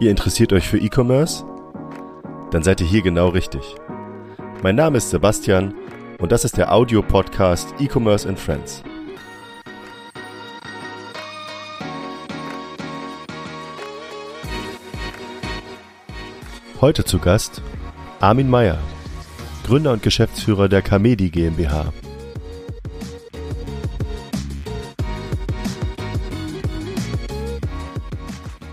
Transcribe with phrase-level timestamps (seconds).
[0.00, 1.44] Ihr interessiert euch für E-Commerce?
[2.52, 3.74] Dann seid ihr hier genau richtig.
[4.62, 5.74] Mein Name ist Sebastian
[6.20, 8.84] und das ist der Audio-Podcast E-Commerce and Friends.
[16.80, 17.60] Heute zu Gast
[18.20, 18.78] Armin Meyer,
[19.66, 21.92] Gründer und Geschäftsführer der Camedi GmbH.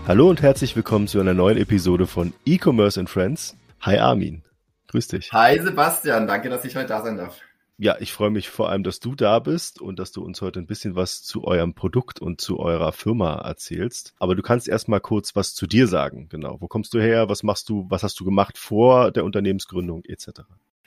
[0.06, 3.56] Hallo und herzlich willkommen zu einer neuen Episode von E-Commerce and Friends.
[3.80, 4.44] Hi Armin,
[4.86, 5.32] grüß dich.
[5.32, 7.40] Hi Sebastian, danke, dass ich heute da sein darf.
[7.76, 10.60] Ja, ich freue mich vor allem, dass du da bist und dass du uns heute
[10.60, 14.14] ein bisschen was zu eurem Produkt und zu eurer Firma erzählst.
[14.20, 16.28] Aber du kannst erst mal kurz was zu dir sagen.
[16.28, 16.58] Genau.
[16.60, 17.28] Wo kommst du her?
[17.28, 17.86] Was machst du?
[17.88, 20.42] Was hast du gemacht vor der Unternehmensgründung etc.?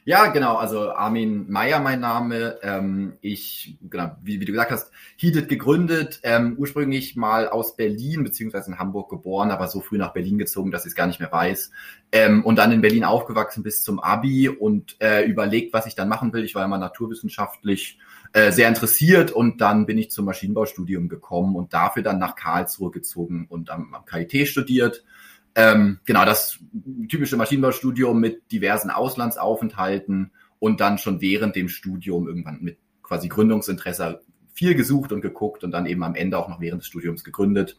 [0.05, 0.55] Ja, genau.
[0.55, 2.57] Also Armin Meyer mein Name.
[2.63, 8.23] Ähm, ich, genau, wie, wie, du gesagt hast, Heated gegründet, ähm, ursprünglich mal aus Berlin
[8.23, 11.19] beziehungsweise in Hamburg geboren, aber so früh nach Berlin gezogen, dass ich es gar nicht
[11.19, 11.71] mehr weiß.
[12.11, 16.09] Ähm, und dann in Berlin aufgewachsen bis zum Abi und äh, überlegt, was ich dann
[16.09, 16.43] machen will.
[16.43, 17.99] Ich war immer naturwissenschaftlich
[18.33, 22.91] äh, sehr interessiert und dann bin ich zum Maschinenbaustudium gekommen und dafür dann nach Karlsruhe
[22.91, 25.03] gezogen und am, am KIT studiert
[25.55, 26.59] ähm, genau, das
[27.09, 34.21] typische Maschinenbaustudium mit diversen Auslandsaufenthalten und dann schon während dem Studium irgendwann mit quasi Gründungsinteresse
[34.53, 37.77] viel gesucht und geguckt und dann eben am Ende auch noch während des Studiums gegründet.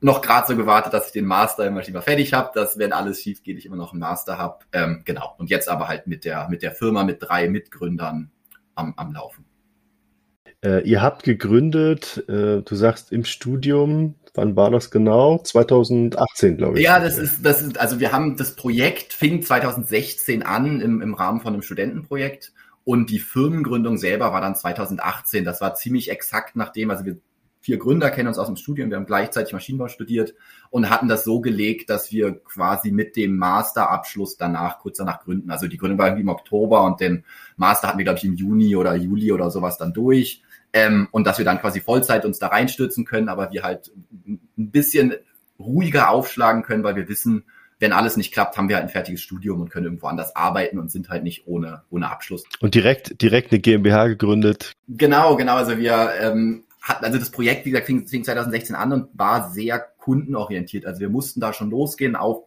[0.00, 3.22] Noch gerade so gewartet, dass ich den Master im Maschinenbau fertig habe, dass wenn alles
[3.22, 4.64] schief geht, ich immer noch einen Master habe.
[4.72, 5.34] Ähm, genau.
[5.38, 8.32] Und jetzt aber halt mit der, mit der Firma mit drei Mitgründern
[8.74, 9.44] am, am Laufen.
[10.64, 15.38] Äh, ihr habt gegründet, äh, du sagst im Studium, Wann war das genau?
[15.38, 16.84] 2018, glaube ich.
[16.84, 21.14] Ja, das ist, das ist, also wir haben das Projekt fing 2016 an im, im
[21.14, 22.52] Rahmen von einem Studentenprojekt
[22.84, 25.44] und die Firmengründung selber war dann 2018.
[25.44, 27.18] Das war ziemlich exakt nachdem, also wir
[27.62, 30.34] vier Gründer kennen uns aus dem Studium, wir haben gleichzeitig Maschinenbau studiert
[30.70, 35.50] und hatten das so gelegt, dass wir quasi mit dem Masterabschluss danach, kurz danach gründen.
[35.50, 37.24] Also die Gründung war irgendwie im Oktober und den
[37.56, 40.42] Master hatten wir, glaube ich, im Juni oder Juli oder sowas dann durch.
[40.72, 43.90] Ähm, und dass wir dann quasi Vollzeit uns da reinstürzen können, aber wir halt
[44.26, 45.14] ein bisschen
[45.58, 47.44] ruhiger aufschlagen können, weil wir wissen,
[47.78, 50.78] wenn alles nicht klappt, haben wir halt ein fertiges Studium und können irgendwo anders arbeiten
[50.78, 52.44] und sind halt nicht ohne, ohne Abschluss.
[52.60, 54.72] Und direkt, direkt eine GmbH gegründet?
[54.86, 55.56] Genau, genau.
[55.56, 59.50] Also wir ähm, hatten, also das Projekt, wie gesagt, fing, fing 2016 an und war
[59.50, 60.86] sehr kundenorientiert.
[60.86, 62.44] Also wir mussten da schon losgehen auf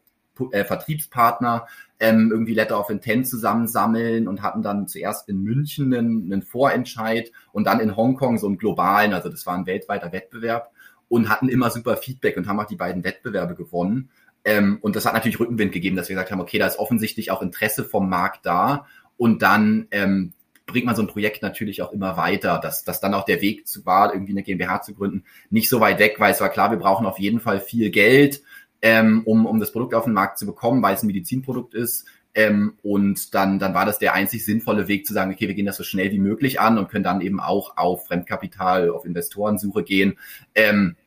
[0.52, 1.68] äh, Vertriebspartner,
[2.00, 7.32] ähm, irgendwie Letter of Intent zusammensammeln und hatten dann zuerst in München einen, einen Vorentscheid
[7.52, 10.72] und dann in Hongkong so einen globalen, also das war ein weltweiter Wettbewerb
[11.08, 14.10] und hatten immer super Feedback und haben auch die beiden Wettbewerbe gewonnen.
[14.44, 17.32] Ähm, und das hat natürlich Rückenwind gegeben, dass wir gesagt haben, okay, da ist offensichtlich
[17.32, 18.86] auch Interesse vom Markt da.
[19.18, 20.34] Und dann ähm,
[20.66, 23.68] bringt man so ein Projekt natürlich auch immer weiter, dass, dass dann auch der Weg
[23.68, 26.72] zu war, irgendwie eine GmbH zu gründen, nicht so weit weg, weil es war klar,
[26.72, 28.42] wir brauchen auf jeden Fall viel Geld
[28.86, 32.06] ähm, um, um das Produkt auf den Markt zu bekommen, weil es ein Medizinprodukt ist.
[32.36, 35.66] Ähm, und dann, dann war das der einzig sinnvolle Weg zu sagen, okay, wir gehen
[35.66, 39.82] das so schnell wie möglich an und können dann eben auch auf Fremdkapital, auf Investorensuche
[39.82, 40.20] gehen
[40.54, 40.98] ähm,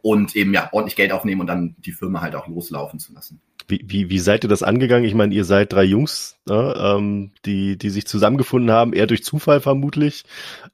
[0.00, 3.40] und eben ja ordentlich Geld aufnehmen und dann die Firma halt auch loslaufen zu lassen.
[3.68, 5.04] Wie, wie, seid ihr das angegangen?
[5.04, 9.22] Ich meine, ihr seid drei Jungs, ne, ähm, die, die sich zusammengefunden haben, eher durch
[9.22, 10.24] Zufall vermutlich.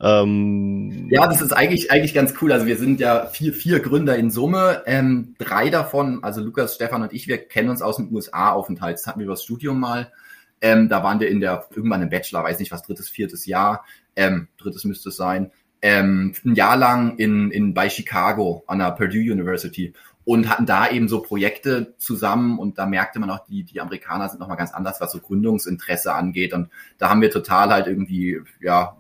[0.01, 2.53] Ähm ja, das ist eigentlich, eigentlich ganz cool.
[2.53, 4.83] Also wir sind ja vier, vier Gründer in Summe.
[4.87, 8.99] Ähm, drei davon, also Lukas, Stefan und ich, wir kennen uns aus dem USA-Aufenthalt.
[8.99, 10.13] Das hatten wir über das Studium mal.
[10.61, 13.85] Ähm, da waren wir in der, irgendwann im Bachelor, weiß nicht was, drittes, viertes Jahr.
[14.15, 15.51] Ähm, drittes müsste es sein.
[15.83, 19.93] Ähm, ein Jahr lang in, in, bei Chicago an der Purdue University
[20.25, 24.29] und hatten da eben so Projekte zusammen und da merkte man auch, die, die Amerikaner
[24.29, 28.41] sind nochmal ganz anders, was so Gründungsinteresse angeht und da haben wir total halt irgendwie,
[28.61, 28.97] ja,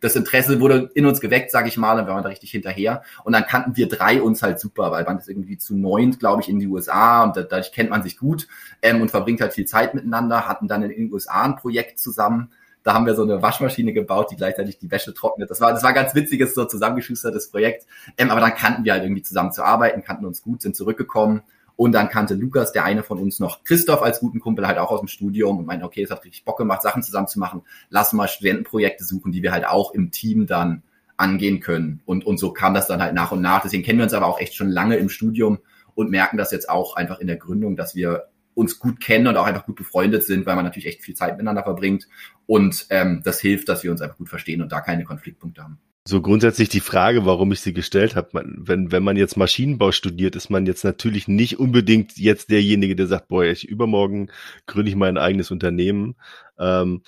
[0.00, 3.02] das Interesse wurde in uns geweckt, sage ich mal, und wir waren da richtig hinterher
[3.24, 6.42] und dann kannten wir drei uns halt super, weil man ist irgendwie zu neunt, glaube
[6.42, 8.48] ich, in die USA und dadurch kennt man sich gut
[8.82, 12.50] ähm, und verbringt halt viel Zeit miteinander, hatten dann in den USA ein Projekt zusammen,
[12.84, 15.50] da haben wir so eine Waschmaschine gebaut, die gleichzeitig die Wäsche trocknet.
[15.50, 17.86] Das war, das war ganz witziges, so zusammengeschustertes Projekt.
[18.18, 21.42] Ähm, aber dann kannten wir halt irgendwie zusammen zu arbeiten, kannten uns gut, sind zurückgekommen.
[21.76, 24.90] Und dann kannte Lukas, der eine von uns noch, Christoph als guten Kumpel halt auch
[24.90, 27.62] aus dem Studium und meinte, okay, es hat richtig Bock gemacht, Sachen zusammen zu machen.
[27.88, 30.82] Lass mal Studentenprojekte suchen, die wir halt auch im Team dann
[31.16, 32.00] angehen können.
[32.04, 33.62] Und, und so kam das dann halt nach und nach.
[33.62, 35.58] Deswegen kennen wir uns aber auch echt schon lange im Studium
[35.94, 39.36] und merken das jetzt auch einfach in der Gründung, dass wir uns gut kennen und
[39.36, 42.08] auch einfach gut befreundet sind, weil man natürlich echt viel Zeit miteinander verbringt.
[42.46, 45.78] Und ähm, das hilft, dass wir uns einfach gut verstehen und da keine Konfliktpunkte haben.
[46.06, 50.36] So grundsätzlich die Frage, warum ich sie gestellt habe, wenn, wenn man jetzt Maschinenbau studiert,
[50.36, 54.30] ist man jetzt natürlich nicht unbedingt jetzt derjenige, der sagt, boah, ich übermorgen
[54.66, 56.16] gründe ich mein eigenes Unternehmen.
[56.58, 57.02] Ähm,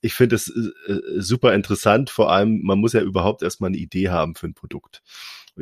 [0.00, 4.08] ich finde es äh, super interessant, vor allem, man muss ja überhaupt erstmal eine Idee
[4.08, 5.02] haben für ein Produkt.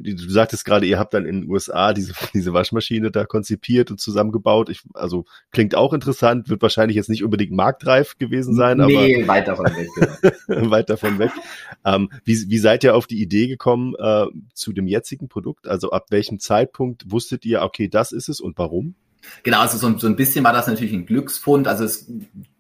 [0.02, 4.00] Du sagtest gerade, ihr habt dann in den USA diese, diese Waschmaschine da konzipiert und
[4.00, 4.68] zusammengebaut.
[4.68, 9.28] Ich, also klingt auch interessant, wird wahrscheinlich jetzt nicht unbedingt marktreif gewesen sein, nee, aber.
[9.34, 9.88] weit davon weg,
[10.46, 10.70] genau.
[10.70, 11.30] weit davon weg.
[11.84, 15.68] Ähm, wie, wie seid ihr auf die Idee gekommen äh, zu dem jetzigen Produkt?
[15.68, 18.94] Also ab welchem Zeitpunkt wusstet ihr, okay, das ist es und warum?
[19.42, 21.68] Genau, also so, so ein bisschen war das natürlich ein Glücksfund.
[21.68, 22.10] Also es,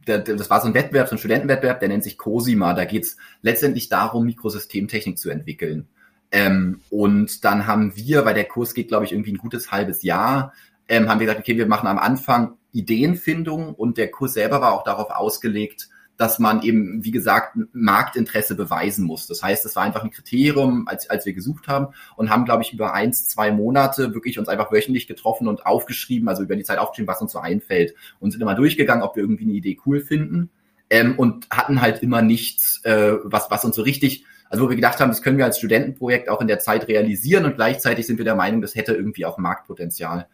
[0.06, 2.74] der, der, das war so ein Wettbewerb, so ein Studentenwettbewerb, der nennt sich COSIMA.
[2.74, 5.88] Da geht's letztendlich darum, Mikrosystemtechnik zu entwickeln.
[6.30, 10.02] Ähm, und dann haben wir, weil der Kurs geht, glaube ich, irgendwie ein gutes halbes
[10.02, 10.52] Jahr,
[10.88, 14.72] ähm, haben wir gesagt, okay, wir machen am Anfang Ideenfindung und der Kurs selber war
[14.72, 15.88] auch darauf ausgelegt,
[16.18, 19.28] dass man eben, wie gesagt, Marktinteresse beweisen muss.
[19.28, 22.62] Das heißt, es war einfach ein Kriterium, als, als wir gesucht haben und haben, glaube
[22.64, 26.64] ich, über eins, zwei Monate wirklich uns einfach wöchentlich getroffen und aufgeschrieben, also über die
[26.64, 29.78] Zeit aufgeschrieben, was uns so einfällt und sind immer durchgegangen, ob wir irgendwie eine Idee
[29.86, 30.50] cool finden
[30.90, 34.76] ähm, und hatten halt immer nichts, äh, was, was uns so richtig, also wo wir
[34.76, 38.18] gedacht haben, das können wir als Studentenprojekt auch in der Zeit realisieren und gleichzeitig sind
[38.18, 40.26] wir der Meinung, das hätte irgendwie auch Marktpotenzial.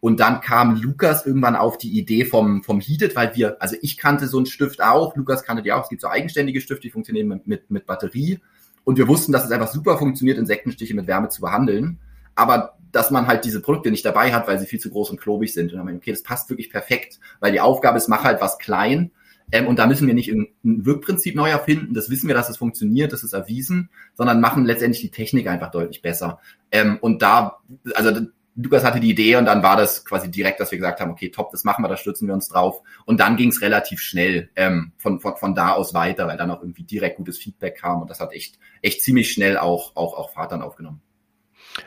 [0.00, 3.96] Und dann kam Lukas irgendwann auf die Idee vom, vom Heated, weil wir, also ich
[3.96, 6.90] kannte so einen Stift auch, Lukas kannte die auch, es gibt so eigenständige Stifte, die
[6.90, 8.40] funktionieren mit, mit, mit Batterie.
[8.82, 12.00] Und wir wussten, dass es einfach super funktioniert, Insektenstiche mit Wärme zu behandeln.
[12.34, 15.20] Aber dass man halt diese Produkte nicht dabei hat, weil sie viel zu groß und
[15.20, 15.66] klobig sind.
[15.66, 18.40] Und dann haben wir, okay, das passt wirklich perfekt, weil die Aufgabe ist, mach halt
[18.40, 19.12] was klein.
[19.52, 21.94] Ähm, und da müssen wir nicht ein Wirkprinzip neu erfinden.
[21.94, 25.70] Das wissen wir, dass es funktioniert, das ist erwiesen, sondern machen letztendlich die Technik einfach
[25.70, 26.40] deutlich besser.
[26.70, 27.58] Ähm, und da,
[27.94, 31.10] also Lukas hatte die Idee und dann war das quasi direkt, dass wir gesagt haben,
[31.10, 32.82] okay, top, das machen wir, da stürzen wir uns drauf.
[33.06, 36.50] Und dann ging es relativ schnell ähm, von, von, von da aus weiter, weil dann
[36.50, 40.14] auch irgendwie direkt gutes Feedback kam und das hat echt, echt ziemlich schnell auch, auch,
[40.14, 41.00] auch Fahrt dann aufgenommen.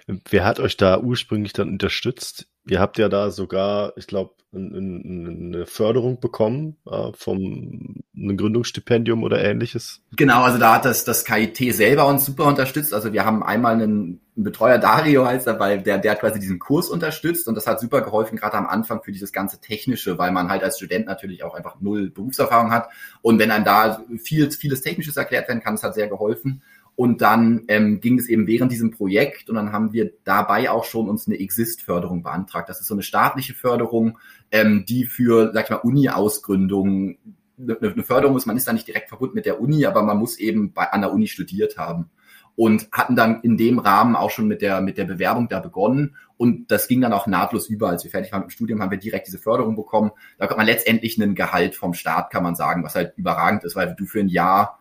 [0.08, 2.48] Wer hat euch da ursprünglich dann unterstützt?
[2.68, 9.44] Ihr habt ja da sogar, ich glaube, eine Förderung bekommen äh, vom ein Gründungsstipendium oder
[9.44, 10.02] ähnliches.
[10.16, 12.94] Genau, also da hat das, das KIT selber uns super unterstützt.
[12.94, 16.60] Also wir haben einmal einen, Betreuer, Dario heißt er, weil der, der hat quasi diesen
[16.60, 20.31] Kurs unterstützt und das hat super geholfen, gerade am Anfang für dieses ganze Technische, weil
[20.31, 22.90] man halt als Student natürlich auch einfach null Berufserfahrung hat.
[23.22, 26.64] Und wenn einem da viel, vieles Technisches erklärt werden kann, das hat sehr geholfen.
[26.95, 30.86] Und dann ähm, ging es eben während diesem Projekt und dann haben wir dabei auch
[30.86, 32.69] schon uns eine Exist-Förderung beantragt.
[32.69, 34.18] Das ist so eine staatliche Förderung,
[34.51, 37.18] ähm, die für, sag ich mal, Uni-Ausgründung
[37.59, 38.45] eine, eine Förderung ist.
[38.45, 41.01] Man ist da nicht direkt verbunden mit der Uni, aber man muss eben bei, an
[41.01, 42.09] der Uni studiert haben.
[42.57, 46.15] Und hatten dann in dem Rahmen auch schon mit der, mit der Bewerbung da begonnen.
[46.38, 47.89] Und das ging dann auch nahtlos über.
[47.89, 50.12] Als wir fertig waren mit dem Studium, haben wir direkt diese Förderung bekommen.
[50.38, 53.75] Da kommt man letztendlich einen Gehalt vom Staat, kann man sagen, was halt überragend ist,
[53.75, 54.80] weil du für ein Jahr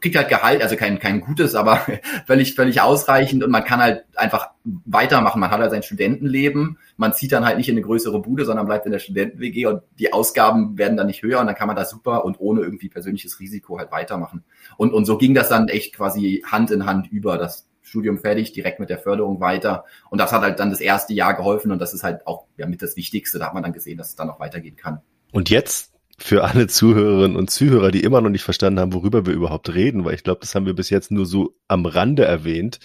[0.00, 1.86] kriegt halt Gehalt, also kein, kein gutes, aber
[2.26, 5.40] völlig, völlig ausreichend und man kann halt einfach weitermachen.
[5.40, 8.66] Man hat halt sein Studentenleben, man zieht dann halt nicht in eine größere Bude, sondern
[8.66, 11.76] bleibt in der Studenten-WG und die Ausgaben werden dann nicht höher und dann kann man
[11.76, 14.44] da super und ohne irgendwie persönliches Risiko halt weitermachen.
[14.76, 18.52] Und, und so ging das dann echt quasi Hand in Hand über das Studium fertig,
[18.52, 19.84] direkt mit der Förderung weiter.
[20.10, 22.66] Und das hat halt dann das erste Jahr geholfen und das ist halt auch ja,
[22.66, 23.38] mit das Wichtigste.
[23.38, 25.00] Da hat man dann gesehen, dass es dann auch weitergehen kann.
[25.32, 29.34] Und jetzt für alle Zuhörerinnen und Zuhörer, die immer noch nicht verstanden haben, worüber wir
[29.34, 32.80] überhaupt reden, weil ich glaube, das haben wir bis jetzt nur so am Rande erwähnt.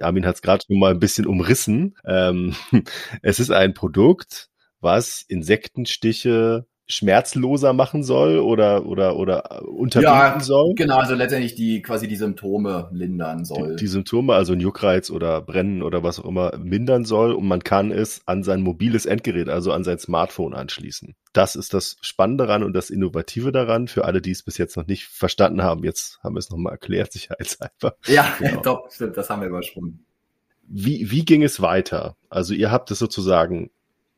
[0.00, 1.96] Armin hat es gerade schon mal ein bisschen umrissen.
[2.04, 2.54] Ähm,
[3.22, 4.48] es ist ein Produkt,
[4.80, 10.74] was Insektenstiche schmerzloser machen soll oder oder oder unterbinden ja, soll.
[10.74, 13.76] Genau, also letztendlich die quasi die Symptome lindern soll.
[13.76, 17.46] Die, die, Symptome, also ein Juckreiz oder Brennen oder was auch immer, mindern soll und
[17.46, 21.14] man kann es an sein mobiles Endgerät, also an sein Smartphone anschließen.
[21.32, 24.76] Das ist das Spannende daran und das Innovative daran für alle, die es bis jetzt
[24.76, 25.84] noch nicht verstanden haben.
[25.84, 27.96] Jetzt haben wir es nochmal erklärt, sicherheitshalber.
[28.06, 28.60] Ja, genau.
[28.62, 30.04] top, stimmt, das haben wir übersprungen.
[30.66, 32.16] Wie, wie ging es weiter?
[32.28, 33.70] Also ihr habt es sozusagen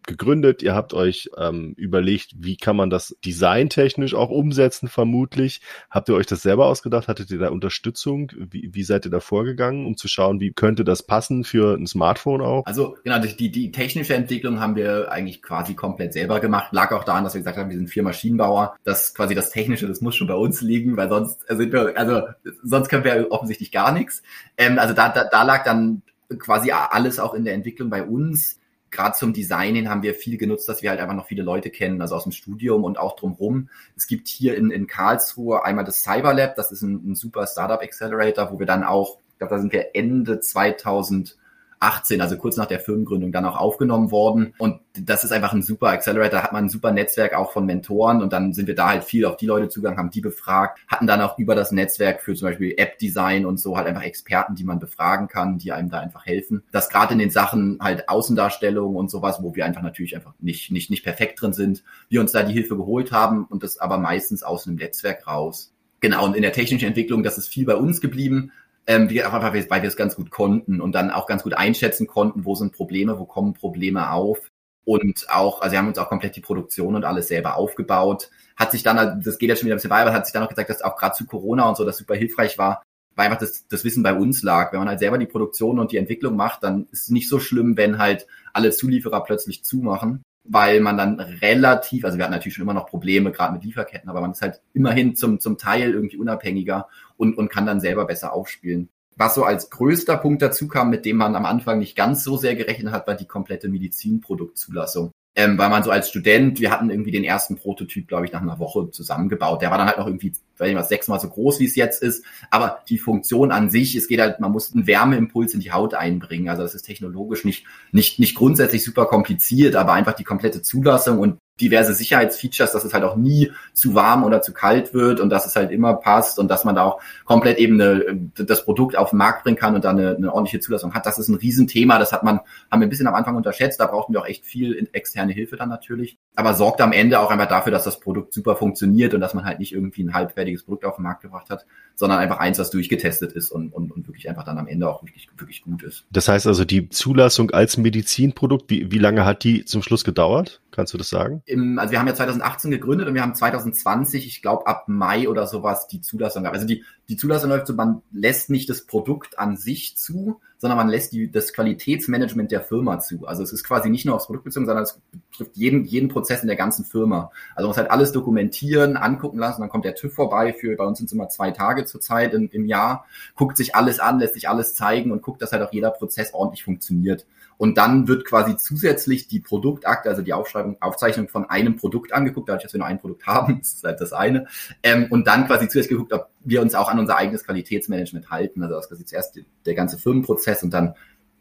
[0.07, 5.61] gegründet, ihr habt euch ähm, überlegt, wie kann man das designtechnisch auch umsetzen, vermutlich.
[5.91, 7.09] Habt ihr euch das selber ausgedacht?
[7.09, 8.31] Hattet ihr da Unterstützung?
[8.37, 11.87] Wie, wie seid ihr da vorgegangen, um zu schauen, wie könnte das passen für ein
[11.87, 12.67] Smartphone auch?
[12.67, 16.73] Also genau, die, die technische Entwicklung haben wir eigentlich quasi komplett selber gemacht.
[16.73, 18.77] Lag auch daran, dass wir gesagt haben, wir sind vier Maschinenbauer.
[18.85, 21.97] Das quasi das Technische, das muss schon bei uns liegen, weil sonst also sind wir,
[21.97, 22.23] also
[22.63, 24.23] sonst können wir offensichtlich gar nichts.
[24.57, 26.03] Ähm, also da, da, da lag dann
[26.39, 28.59] quasi alles auch in der Entwicklung bei uns
[28.93, 31.71] gerade zum Design hin haben wir viel genutzt, dass wir halt einfach noch viele Leute
[31.71, 33.71] kennen, also aus dem Studium und auch drumherum.
[33.97, 37.81] Es gibt hier in, in Karlsruhe einmal das Cyberlab, das ist ein, ein super Startup
[37.81, 41.37] Accelerator, wo wir dann auch, ich glaube, da sind wir Ende 2000
[41.83, 44.55] 18, also kurz nach der Firmengründung, dann auch aufgenommen worden.
[44.59, 47.67] Und das ist einfach ein super Accelerator, da hat man ein super Netzwerk auch von
[47.67, 50.79] Mentoren und dann sind wir da halt viel auf die Leute zugegangen, haben die befragt,
[50.87, 54.55] hatten dann auch über das Netzwerk für zum Beispiel App-Design und so halt einfach Experten,
[54.55, 56.63] die man befragen kann, die einem da einfach helfen.
[56.73, 60.71] Das gerade in den Sachen halt Außendarstellung und sowas, wo wir einfach natürlich einfach nicht,
[60.71, 63.99] nicht, nicht perfekt drin sind, wir uns da die Hilfe geholt haben und das aber
[63.99, 65.73] meistens aus einem Netzwerk raus.
[66.03, 68.51] Genau, und in der technischen Entwicklung, das ist viel bei uns geblieben
[68.87, 72.07] ähm, wie, einfach, weil wir es ganz gut konnten und dann auch ganz gut einschätzen
[72.07, 74.49] konnten, wo sind Probleme, wo kommen Probleme auf.
[74.85, 78.31] Und auch, also wir haben uns auch komplett die Produktion und alles selber aufgebaut.
[78.57, 80.49] Hat sich dann, das geht jetzt schon wieder ein bisschen weiter, hat sich dann auch
[80.49, 82.83] gesagt, dass auch gerade zu Corona und so das super hilfreich war,
[83.15, 84.73] weil einfach das, das Wissen bei uns lag.
[84.73, 87.39] Wenn man halt selber die Produktion und die Entwicklung macht, dann ist es nicht so
[87.39, 92.55] schlimm, wenn halt alle Zulieferer plötzlich zumachen, weil man dann relativ, also wir hatten natürlich
[92.55, 95.93] schon immer noch Probleme, gerade mit Lieferketten, aber man ist halt immerhin zum, zum Teil
[95.93, 98.89] irgendwie unabhängiger und, und kann dann selber besser aufspielen.
[99.17, 102.37] Was so als größter Punkt dazu kam, mit dem man am Anfang nicht ganz so
[102.37, 106.91] sehr gerechnet hat, war die komplette Medizinproduktzulassung ähm, weil man so als Student, wir hatten
[106.91, 109.63] irgendwie den ersten Prototyp, glaube ich, nach einer Woche zusammengebaut.
[109.63, 112.03] Der war dann halt noch irgendwie, weiß ich was, sechsmal so groß, wie es jetzt
[112.03, 112.25] ist.
[112.51, 115.95] Aber die Funktion an sich, es geht halt, man muss einen Wärmeimpuls in die Haut
[115.95, 116.51] einbringen.
[116.51, 121.19] Also das ist technologisch nicht, nicht, nicht grundsätzlich super kompliziert, aber einfach die komplette Zulassung
[121.19, 125.31] und diverse Sicherheitsfeatures, dass es halt auch nie zu warm oder zu kalt wird und
[125.31, 128.97] dass es halt immer passt und dass man da auch komplett eben eine, das Produkt
[128.97, 131.07] auf den Markt bringen kann und dann eine, eine ordentliche Zulassung hat.
[131.07, 131.99] Das ist ein Riesenthema.
[131.99, 132.41] Das hat man,
[132.71, 133.81] haben wir ein bisschen am Anfang unterschätzt.
[133.81, 136.19] Da brauchten wir auch echt viel externe Hilfe dann natürlich.
[136.35, 139.45] Aber sorgt am Ende auch einfach dafür, dass das Produkt super funktioniert und dass man
[139.45, 142.71] halt nicht irgendwie ein halbfertiges Produkt auf den Markt gebracht hat, sondern einfach eins, was
[142.71, 146.07] durchgetestet ist und, und, und wirklich einfach dann am Ende auch wirklich, wirklich gut ist.
[146.11, 150.61] Das heißt also, die Zulassung als Medizinprodukt, wie, wie lange hat die zum Schluss gedauert?
[150.71, 151.42] Kannst du das sagen?
[151.45, 155.29] Im, also wir haben ja 2018 gegründet und wir haben 2020, ich glaube ab Mai
[155.29, 156.57] oder sowas, die Zulassung gehabt.
[156.57, 160.79] Also die, die Zulassung läuft so, man lässt nicht das Produkt an sich zu, sondern
[160.79, 163.27] man lässt die, das Qualitätsmanagement der Firma zu.
[163.27, 166.43] Also es ist quasi nicht nur aufs Produkt bezogen, sondern es betrifft jeden, jeden Prozess
[166.43, 167.33] in der ganzen Firma.
[167.57, 170.85] Also man muss halt alles dokumentieren, angucken lassen, dann kommt der TÜV vorbei für, bei
[170.85, 174.21] uns sind es immer zwei Tage zur Zeit im, im Jahr, guckt sich alles an,
[174.21, 177.27] lässt sich alles zeigen und guckt, dass halt auch jeder Prozess ordentlich funktioniert.
[177.63, 182.49] Und dann wird quasi zusätzlich die Produktakte, also die Aufschreibung, Aufzeichnung von einem Produkt angeguckt,
[182.49, 184.49] dadurch, dass wir nur ein Produkt haben, das ist halt das eine.
[184.83, 188.65] Ähm, und dann quasi zusätzlich geguckt, ob wir uns auch an unser eigenes Qualitätsmanagement halten.
[188.65, 190.97] Also das ist zuerst der ganze Firmenprozess und dann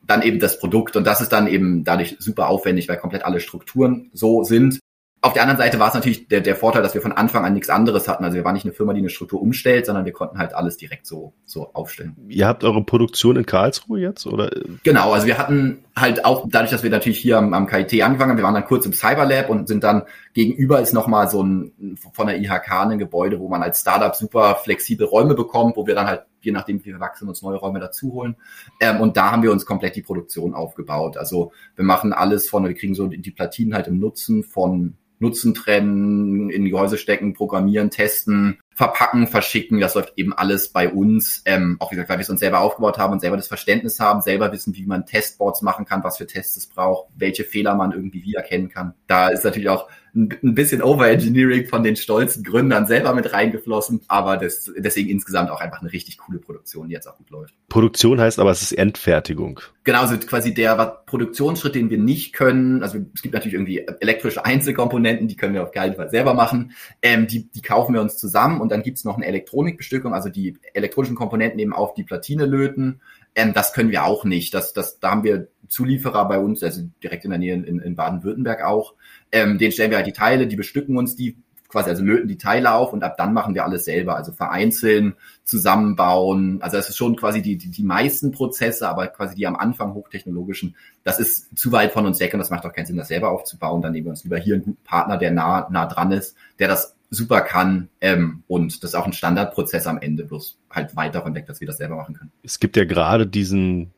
[0.06, 0.96] dann eben das Produkt.
[0.96, 4.80] Und das ist dann eben dadurch super aufwendig, weil komplett alle Strukturen so sind.
[5.24, 7.54] Auf der anderen Seite war es natürlich der, der Vorteil, dass wir von Anfang an
[7.54, 8.24] nichts anderes hatten.
[8.24, 10.78] Also wir waren nicht eine Firma, die eine Struktur umstellt, sondern wir konnten halt alles
[10.78, 12.16] direkt so, so aufstellen.
[12.28, 14.50] Ihr habt eure Produktion in Karlsruhe jetzt, oder?
[14.84, 18.32] Genau, also wir hatten halt auch, dadurch, dass wir natürlich hier am, am KIT angefangen
[18.32, 21.98] haben, wir waren dann kurz im Cyberlab und sind dann gegenüber ist nochmal so ein,
[22.14, 25.94] von der IHK ein Gebäude, wo man als Startup super flexible Räume bekommt, wo wir
[25.94, 28.38] dann halt, je nachdem, wie wir wachsen, uns neue Räume dazu holen.
[28.80, 31.16] Ähm, und da haben wir uns komplett die Produktion aufgebaut.
[31.18, 35.54] Also wir machen alles von, wir kriegen so die Platinen halt im Nutzen von Nutzen
[35.54, 39.80] trennen, in Gehäuse stecken, programmieren, testen, verpacken, verschicken.
[39.80, 41.44] Das läuft eben alles bei uns.
[41.46, 44.00] Ähm, auch wie gesagt, weil wir es uns selber aufgebaut haben und selber das Verständnis
[44.00, 47.76] haben, selber wissen, wie man Testboards machen kann, was für Tests es braucht, welche Fehler
[47.76, 48.96] man irgendwie wie erkennen kann.
[49.08, 54.38] Da ist natürlich auch ein bisschen Overengineering von den stolzen Gründern selber mit reingeflossen, aber
[54.38, 57.54] das, deswegen insgesamt auch einfach eine richtig coole Produktion, die jetzt auch gut läuft.
[57.70, 59.62] Produktion heißt aber, es ist Endfertigung.
[59.84, 60.76] Genau, also quasi der
[61.06, 65.64] Produktionsschritt, den wir nicht können, also es gibt natürlich irgendwie elektrische Einzelkomponenten, die können wir
[65.64, 69.06] auf keinen Fall selber machen, ähm, die, die kaufen wir uns zusammen und dann gibt's
[69.06, 73.00] noch eine Elektronikbestückung, also die elektronischen Komponenten eben auf die Platine löten,
[73.36, 74.54] ähm, das können wir auch nicht.
[74.54, 77.96] Das, das, da haben wir Zulieferer bei uns, also direkt in der Nähe in, in
[77.96, 78.96] Baden-Württemberg auch.
[79.32, 81.38] Ähm, den stellen wir halt die Teile, die bestücken uns die
[81.72, 84.16] quasi, also löten die Teile auf und ab dann machen wir alles selber.
[84.16, 86.62] Also vereinzeln, zusammenbauen.
[86.62, 89.94] Also das ist schon quasi die, die, die meisten Prozesse, aber quasi die am Anfang
[89.94, 93.08] hochtechnologischen, das ist zu weit von uns weg und das macht auch keinen Sinn, das
[93.08, 93.82] selber aufzubauen.
[93.82, 96.68] Dann nehmen wir uns lieber hier einen guten Partner, der nah, nah dran ist, der
[96.68, 101.14] das super kann ähm, und das ist auch ein Standardprozess am Ende, bloß halt weit
[101.14, 102.32] davon weg, dass wir das selber machen können.
[102.42, 103.92] Es gibt ja gerade diesen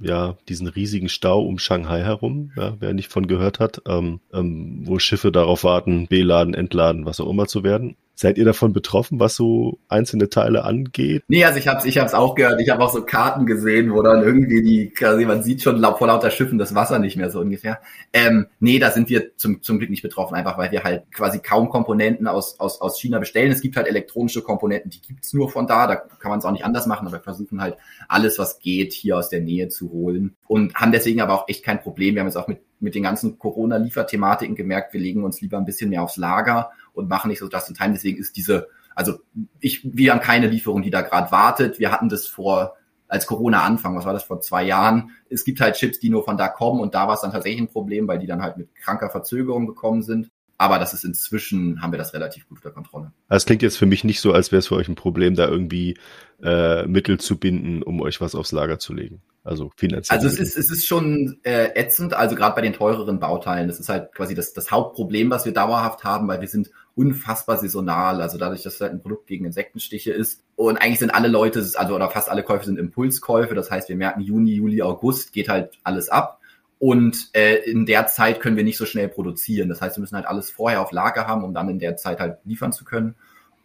[0.00, 4.80] ja, diesen riesigen Stau um Shanghai herum, ja, wer nicht von gehört hat, ähm, ähm,
[4.84, 7.96] wo Schiffe darauf warten, beladen, entladen, was auch immer zu werden.
[8.20, 11.22] Seid ihr davon betroffen, was so einzelne Teile angeht?
[11.28, 12.60] Nee, also ich habe es ich hab's auch gehört.
[12.60, 16.08] Ich habe auch so Karten gesehen, wo dann irgendwie die, quasi man sieht schon vor
[16.08, 17.78] lauter Schiffen das Wasser nicht mehr so ungefähr.
[18.12, 21.38] Ähm, nee, da sind wir zum, zum Glück nicht betroffen, einfach weil wir halt quasi
[21.38, 23.52] kaum Komponenten aus, aus, aus China bestellen.
[23.52, 26.50] Es gibt halt elektronische Komponenten, die gibt's nur von da, da kann man es auch
[26.50, 27.76] nicht anders machen, aber wir versuchen halt
[28.08, 31.62] alles, was geht, hier aus der Nähe zu holen und haben deswegen aber auch echt
[31.62, 32.16] kein Problem.
[32.16, 35.64] Wir haben jetzt auch mit, mit den ganzen Corona-Lieferthematiken gemerkt, wir legen uns lieber ein
[35.64, 37.94] bisschen mehr aufs Lager und machen nicht so just in time.
[37.94, 39.18] Deswegen ist diese, also
[39.60, 41.78] ich, wir haben keine Lieferung, die da gerade wartet.
[41.78, 42.74] Wir hatten das vor,
[43.08, 45.12] als Corona anfang, was war das vor zwei Jahren?
[45.30, 47.62] Es gibt halt Chips, die nur von da kommen und da war es dann tatsächlich
[47.62, 50.30] ein Problem, weil die dann halt mit kranker Verzögerung gekommen sind.
[50.60, 53.12] Aber das ist inzwischen, haben wir das relativ gut unter Kontrolle.
[53.28, 55.46] Es klingt jetzt für mich nicht so, als wäre es für euch ein Problem, da
[55.46, 55.96] irgendwie
[56.42, 59.22] äh, Mittel zu binden, um euch was aufs Lager zu legen.
[59.44, 60.18] Also finanziell.
[60.18, 63.68] Also es ist, es ist schon äh, ätzend, also gerade bei den teureren Bauteilen.
[63.68, 67.58] Das ist halt quasi das, das Hauptproblem, was wir dauerhaft haben, weil wir sind unfassbar
[67.58, 68.20] saisonal.
[68.20, 70.42] Also dadurch, dass es halt ein Produkt gegen Insektenstiche ist.
[70.56, 73.54] Und eigentlich sind alle Leute, also oder fast alle Käufe sind Impulskäufe.
[73.54, 76.40] Das heißt, wir merken Juni, Juli, August geht halt alles ab.
[76.80, 79.68] Und äh, in der Zeit können wir nicht so schnell produzieren.
[79.68, 82.18] Das heißt, wir müssen halt alles vorher auf Lager haben, um dann in der Zeit
[82.18, 83.14] halt liefern zu können.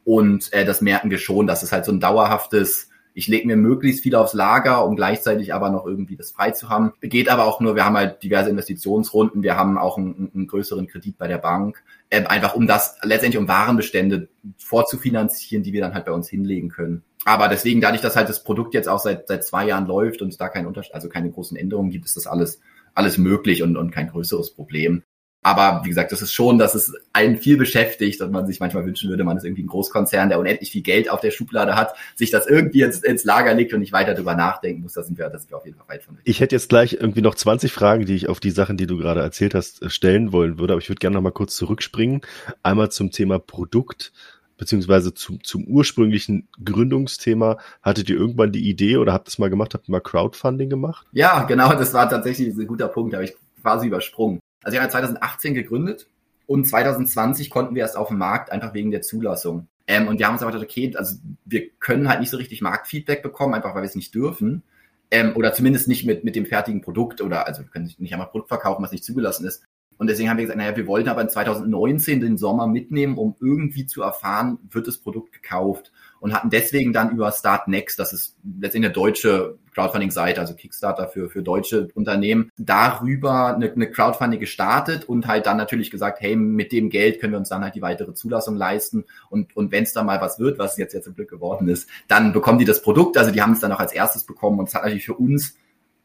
[0.05, 3.55] Und äh, das merken wir schon, dass es halt so ein dauerhaftes ich lege mir
[3.57, 6.93] möglichst viel aufs Lager, um gleichzeitig aber noch irgendwie das frei zu haben.
[7.01, 10.87] Geht aber auch nur, wir haben halt diverse Investitionsrunden, wir haben auch einen, einen größeren
[10.87, 15.93] Kredit bei der Bank, äh, einfach um das letztendlich um Warenbestände vorzufinanzieren, die wir dann
[15.93, 17.03] halt bei uns hinlegen können.
[17.25, 20.29] Aber deswegen, dadurch, dass halt das Produkt jetzt auch seit, seit zwei Jahren läuft und
[20.29, 22.59] es da kein Unterschied, also keine großen Änderungen gibt, ist das alles,
[22.93, 25.03] alles möglich und, und kein größeres Problem.
[25.43, 28.85] Aber wie gesagt, das ist schon, dass es einen viel beschäftigt und man sich manchmal
[28.85, 31.93] wünschen würde, man ist irgendwie ein Großkonzern, der unendlich viel Geld auf der Schublade hat,
[32.15, 34.93] sich das irgendwie ins, ins Lager legt und nicht weiter darüber nachdenken muss.
[34.93, 36.21] Da sind wir, da sind wir auf jeden Fall weit von weg.
[36.25, 38.97] Ich hätte jetzt gleich irgendwie noch 20 Fragen, die ich auf die Sachen, die du
[38.97, 42.21] gerade erzählt hast, stellen wollen würde, aber ich würde gerne noch mal kurz zurückspringen.
[42.63, 44.13] Einmal zum Thema Produkt
[44.57, 49.73] beziehungsweise zum, zum ursprünglichen Gründungsthema, hattet ihr irgendwann die Idee oder habt es mal gemacht,
[49.73, 51.05] habt ihr mal Crowdfunding gemacht?
[51.11, 54.39] Ja, genau, das war tatsächlich ein guter Punkt, da habe ich quasi übersprungen.
[54.63, 56.07] Also wir haben 2018 gegründet
[56.45, 59.67] und 2020 konnten wir erst auf den Markt, einfach wegen der Zulassung.
[59.87, 62.61] Ähm, und wir haben uns aber gedacht, okay, also wir können halt nicht so richtig
[62.61, 64.63] Marktfeedback bekommen, einfach weil wir es nicht dürfen.
[65.11, 68.29] Ähm, oder zumindest nicht mit, mit dem fertigen Produkt oder also wir können nicht einmal
[68.29, 69.63] Produkt verkaufen, was nicht zugelassen ist.
[69.97, 73.35] Und deswegen haben wir gesagt, naja, wir wollten aber in 2019 den Sommer mitnehmen, um
[73.39, 75.91] irgendwie zu erfahren, wird das Produkt gekauft
[76.23, 81.09] und hatten deswegen dann über Start Next, das ist letztendlich eine deutsche Crowdfunding-Seite, also Kickstarter
[81.09, 86.37] für, für deutsche Unternehmen, darüber eine, eine Crowdfunding gestartet und halt dann natürlich gesagt, hey,
[86.37, 89.83] mit dem Geld können wir uns dann halt die weitere Zulassung leisten und, und wenn
[89.83, 92.63] es da mal was wird, was jetzt jetzt zum Glück geworden ist, dann bekommen die
[92.63, 95.05] das Produkt, also die haben es dann auch als erstes bekommen und es hat natürlich
[95.05, 95.57] für uns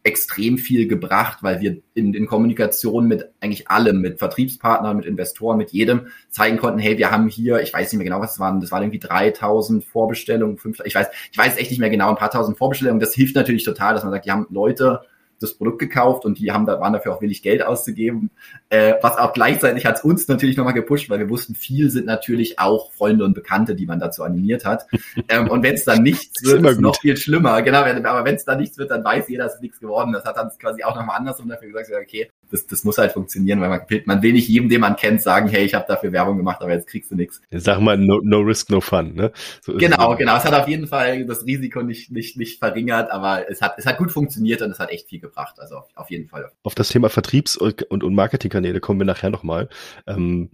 [0.05, 5.59] extrem viel gebracht, weil wir in, in Kommunikation mit eigentlich allem, mit Vertriebspartnern, mit Investoren,
[5.59, 8.39] mit jedem zeigen konnten, hey, wir haben hier, ich weiß nicht mehr genau, was es
[8.39, 12.11] waren, das waren irgendwie 3000 Vorbestellungen, 5, ich weiß, ich weiß echt nicht mehr genau,
[12.11, 13.01] ein paar tausend Vorbestellungen.
[13.01, 15.01] Das hilft natürlich total, dass man sagt, die haben Leute
[15.41, 18.31] das Produkt gekauft und die haben da, waren dafür auch willig Geld auszugeben.
[18.69, 22.59] Äh, was auch gleichzeitig hat uns natürlich nochmal gepusht, weil wir wussten, viel sind natürlich
[22.59, 24.87] auch Freunde und Bekannte, die man dazu animiert hat.
[25.29, 27.63] ähm, und wenn es dann nichts wird, ist, ist noch viel schlimmer.
[27.63, 30.13] Genau, aber wenn es dann nichts wird, dann weiß jeder, es ist nichts geworden.
[30.13, 33.61] Das hat dann quasi auch nochmal andersrum dafür gesagt, okay, das, das muss halt funktionieren,
[33.61, 36.37] weil man, man will nicht jedem, den man kennt, sagen, hey, ich habe dafür Werbung
[36.37, 37.41] gemacht, aber jetzt kriegst du nichts.
[37.51, 39.33] Sag mal, no, no risk, no fun, ne?
[39.61, 40.37] So genau, genau.
[40.37, 43.87] Es hat auf jeden Fall das Risiko nicht, nicht, nicht verringert, aber es hat, es
[43.87, 45.59] hat gut funktioniert und es hat echt viel gebracht.
[45.59, 46.51] Also auf, auf jeden Fall.
[46.63, 49.69] Auf das Thema Vertriebs- und, und Marketingkanäle kommen wir nachher nochmal.
[50.07, 50.51] Ähm,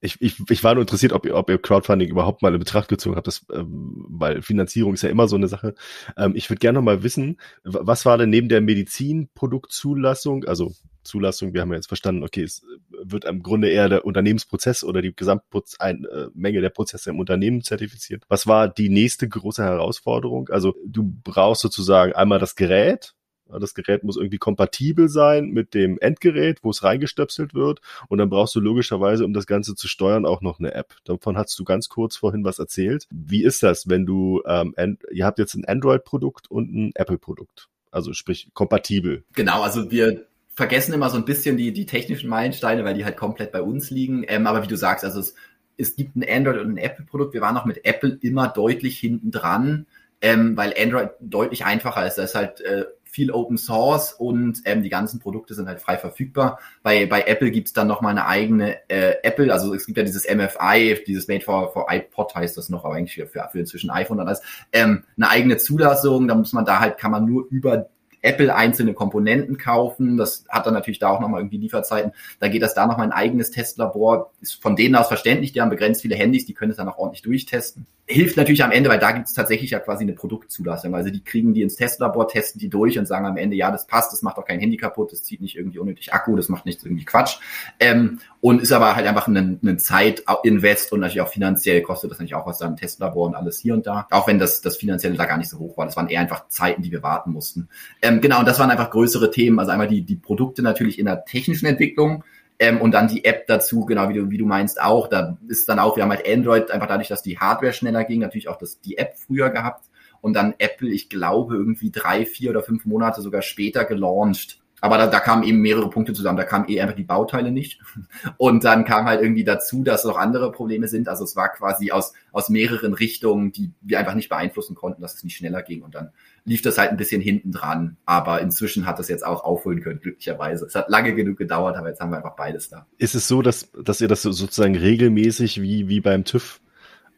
[0.00, 2.88] ich, ich, ich war nur interessiert, ob ihr, ob ihr Crowdfunding überhaupt mal in Betracht
[2.88, 5.74] gezogen habt, das, ähm, weil Finanzierung ist ja immer so eine Sache.
[6.16, 11.54] Ähm, ich würde gerne noch mal wissen, was war denn neben der Medizinproduktzulassung, also Zulassung,
[11.54, 15.14] wir haben ja jetzt verstanden, okay, es wird im Grunde eher der Unternehmensprozess oder die
[15.14, 18.24] Gesamtmenge äh, der Prozesse im Unternehmen zertifiziert.
[18.28, 20.48] Was war die nächste große Herausforderung?
[20.50, 23.14] Also du brauchst sozusagen einmal das Gerät,
[23.48, 27.80] das Gerät muss irgendwie kompatibel sein mit dem Endgerät, wo es reingestöpselt wird.
[28.08, 30.94] Und dann brauchst du logischerweise, um das Ganze zu steuern, auch noch eine App.
[31.04, 33.06] Davon hast du ganz kurz vorhin was erzählt.
[33.10, 34.74] Wie ist das, wenn du, ähm,
[35.12, 37.68] ihr habt jetzt ein Android-Produkt und ein Apple-Produkt?
[37.90, 39.24] Also sprich kompatibel.
[39.34, 43.16] Genau, also wir vergessen immer so ein bisschen die, die technischen Meilensteine, weil die halt
[43.16, 44.24] komplett bei uns liegen.
[44.26, 45.34] Ähm, aber wie du sagst, also es,
[45.76, 47.34] es gibt ein Android und ein Apple-Produkt.
[47.34, 49.86] Wir waren auch mit Apple immer deutlich hinten dran,
[50.20, 52.16] ähm, weil Android deutlich einfacher ist.
[52.16, 55.96] Da ist halt äh, viel Open Source und ähm, die ganzen Produkte sind halt frei
[55.96, 56.58] verfügbar.
[56.82, 60.26] Bei, bei Apple gibt's dann nochmal eine eigene äh, Apple, also es gibt ja dieses
[60.28, 63.88] MFI, dieses Made for, for iPod heißt das noch, aber eigentlich für, für, für inzwischen
[63.88, 67.46] iPhone und alles, ähm, eine eigene Zulassung, da muss man da halt, kann man nur
[67.48, 67.88] über
[68.22, 70.16] Apple einzelne Komponenten kaufen.
[70.16, 72.12] Das hat dann natürlich da auch nochmal irgendwie Lieferzeiten.
[72.40, 74.32] Da geht das da nochmal ein eigenes Testlabor.
[74.40, 76.98] Ist von denen aus verständlich, die haben begrenzt viele Handys, die können es dann auch
[76.98, 77.86] ordentlich durchtesten.
[78.08, 80.94] Hilft natürlich am Ende, weil da gibt es tatsächlich ja quasi eine Produktzulassung.
[80.94, 83.88] Also die kriegen die ins Testlabor, testen die durch und sagen am Ende, ja, das
[83.88, 86.66] passt, das macht auch kein Handy kaputt, das zieht nicht irgendwie unnötig Akku, das macht
[86.66, 87.38] nichts irgendwie Quatsch.
[87.80, 92.18] Ähm, und ist aber halt einfach ein, ein Zeitinvest und natürlich auch finanziell kostet das
[92.18, 94.06] natürlich auch was da im Testlabor und alles hier und da.
[94.12, 95.84] Auch wenn das, das Finanzielle da gar nicht so hoch war.
[95.84, 97.68] Das waren eher einfach Zeiten, die wir warten mussten.
[98.06, 99.58] Ähm, genau, und das waren einfach größere Themen.
[99.58, 102.22] Also einmal die, die Produkte natürlich in der technischen Entwicklung,
[102.58, 105.08] ähm, und dann die App dazu, genau wie du, wie du meinst auch.
[105.08, 108.20] Da ist dann auch, wir haben halt Android, einfach dadurch, dass die Hardware schneller ging,
[108.20, 109.86] natürlich auch das, die App früher gehabt.
[110.20, 114.58] Und dann Apple, ich glaube, irgendwie drei, vier oder fünf Monate sogar später gelauncht.
[114.80, 116.36] Aber da, da kamen eben mehrere Punkte zusammen.
[116.36, 117.80] Da kamen eh einfach die Bauteile nicht.
[118.36, 121.08] Und dann kam halt irgendwie dazu, dass noch andere Probleme sind.
[121.08, 125.14] Also es war quasi aus, aus mehreren Richtungen, die wir einfach nicht beeinflussen konnten, dass
[125.14, 125.82] es nicht schneller ging.
[125.82, 126.10] Und dann
[126.44, 127.96] lief das halt ein bisschen hinten dran.
[128.04, 130.66] Aber inzwischen hat das jetzt auch aufholen können, glücklicherweise.
[130.66, 132.86] Es hat lange genug gedauert, aber jetzt haben wir einfach beides da.
[132.98, 136.60] Ist es so, dass, dass ihr das sozusagen regelmäßig wie, wie beim TÜV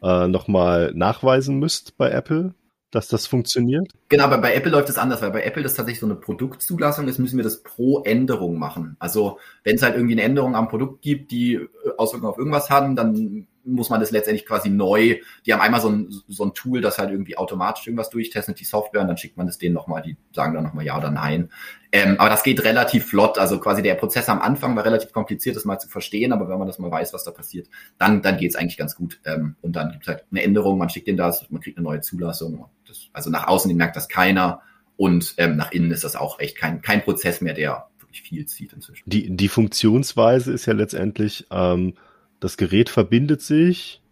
[0.03, 2.55] äh, nochmal nachweisen müsst bei Apple?
[2.91, 3.91] Dass das funktioniert?
[4.09, 7.07] Genau, aber bei Apple läuft es anders, weil bei Apple das tatsächlich so eine Produktzulassung
[7.09, 8.97] ist, müssen wir das pro Änderung machen.
[8.99, 12.71] Also wenn es halt irgendwie eine Änderung am Produkt gibt, die äh, Auswirkungen auf irgendwas
[12.71, 16.55] haben, dann muss man das letztendlich quasi neu, die haben einmal so ein, so ein
[16.55, 19.75] Tool, das halt irgendwie automatisch irgendwas durchtestet, die Software, und dann schickt man das denen
[19.75, 21.51] nochmal, die sagen dann nochmal ja oder nein.
[21.93, 25.57] Ähm, aber das geht relativ flott, also quasi der Prozess am Anfang war relativ kompliziert,
[25.57, 28.37] das mal zu verstehen, aber wenn man das mal weiß, was da passiert, dann, dann
[28.37, 29.21] geht's eigentlich ganz gut.
[29.25, 32.01] Ähm, und dann gibt's halt eine Änderung, man schickt denen das, man kriegt eine neue
[32.01, 32.67] Zulassung.
[32.87, 34.63] Das, also nach außen merkt das keiner
[34.97, 38.47] und ähm, nach innen ist das auch echt kein, kein Prozess mehr, der wirklich viel
[38.47, 39.09] zieht inzwischen.
[39.09, 41.95] Die, die Funktionsweise ist ja letztendlich, ähm,
[42.41, 44.03] das Gerät verbindet sich,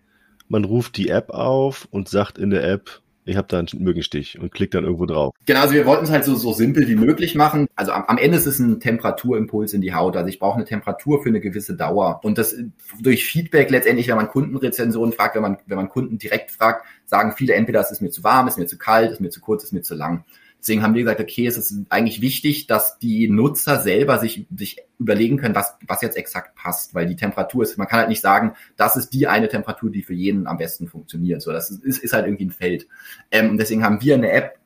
[0.48, 4.38] man ruft die App auf und sagt in der App, ich habe da einen Mückenstich
[4.38, 5.34] und klickt dann irgendwo drauf.
[5.46, 7.66] Genau, also wir wollten es halt so, so simpel wie möglich machen.
[7.74, 10.16] Also am, am Ende ist es ein Temperaturimpuls in die Haut.
[10.16, 12.20] Also ich brauche eine Temperatur für eine gewisse Dauer.
[12.22, 12.56] Und das
[13.00, 17.34] durch Feedback letztendlich, wenn man Kundenrezensionen fragt, wenn man, wenn man Kunden direkt fragt, sagen
[17.36, 19.30] viele entweder es ist mir zu warm, es ist mir zu kalt, es ist mir
[19.30, 20.24] zu kurz, es ist mir zu lang.
[20.60, 24.78] Deswegen haben wir gesagt, okay, es ist eigentlich wichtig, dass die Nutzer selber sich, sich
[24.98, 28.22] überlegen können, was, was jetzt exakt passt, weil die Temperatur ist, man kann halt nicht
[28.22, 31.42] sagen, das ist die eine Temperatur, die für jeden am besten funktioniert.
[31.42, 32.88] So, das ist, ist halt irgendwie ein Feld.
[33.30, 34.58] Ähm, deswegen haben wir eine App,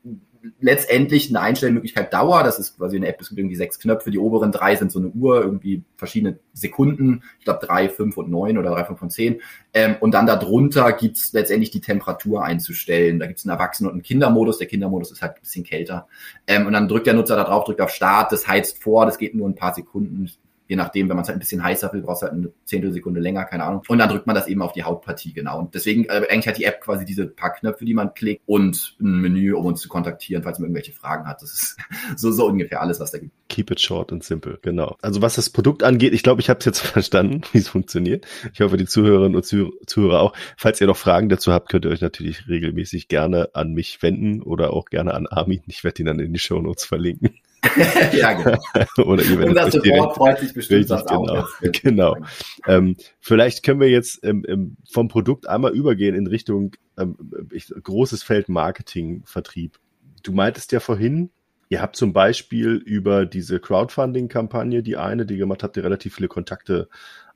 [0.59, 2.43] letztendlich eine Einstellmöglichkeit Dauer.
[2.43, 4.11] Das ist quasi eine App, es gibt irgendwie sechs Knöpfe.
[4.11, 7.23] Die oberen drei sind so eine Uhr, irgendwie verschiedene Sekunden.
[7.39, 9.41] Ich glaube drei, fünf und neun oder drei, fünf und zehn.
[9.73, 13.19] Ähm, und dann darunter gibt's letztendlich die Temperatur einzustellen.
[13.19, 14.57] Da gibt's einen Erwachsenen- und einen Kindermodus.
[14.57, 16.07] Der Kindermodus ist halt ein bisschen kälter.
[16.47, 19.17] Ähm, und dann drückt der Nutzer da drauf, drückt auf Start, das heizt vor, das
[19.17, 20.29] geht nur ein paar Sekunden
[20.71, 23.19] je nachdem, wenn man es halt ein bisschen heißer will, braucht es halt eine Zehntelsekunde
[23.19, 23.83] länger, keine Ahnung.
[23.89, 25.59] Und dann drückt man das eben auf die Hautpartie, genau.
[25.59, 28.95] Und deswegen, äh, eigentlich hat die App quasi diese paar Knöpfe, die man klickt und
[29.01, 31.41] ein Menü, um uns zu kontaktieren, falls man irgendwelche Fragen hat.
[31.41, 31.77] Das ist
[32.15, 33.33] so, so ungefähr alles, was da gibt.
[33.49, 34.95] Keep it short and simple, genau.
[35.01, 38.25] Also was das Produkt angeht, ich glaube, ich habe es jetzt verstanden, wie es funktioniert.
[38.53, 40.33] Ich hoffe, die Zuhörerinnen und Zuhörer auch.
[40.55, 44.41] Falls ihr noch Fragen dazu habt, könnt ihr euch natürlich regelmäßig gerne an mich wenden
[44.41, 45.63] oder auch gerne an Armin.
[45.67, 47.41] Ich werde ihn dann in die Show Notes verlinken.
[48.13, 48.57] ja, genau.
[49.05, 51.49] Oder ihr Unser Support freut sich bestimmt richtig, genau, auch.
[51.83, 52.17] Genau.
[52.67, 57.15] Ähm, vielleicht können wir jetzt ähm, ähm, vom Produkt einmal übergehen in Richtung ähm,
[57.51, 59.79] ich, großes Feld Marketing, Vertrieb.
[60.23, 61.29] Du meintest ja vorhin,
[61.69, 66.27] ihr habt zum Beispiel über diese Crowdfunding-Kampagne, die eine, die gemacht habt, ihr relativ viele
[66.27, 66.89] Kontakte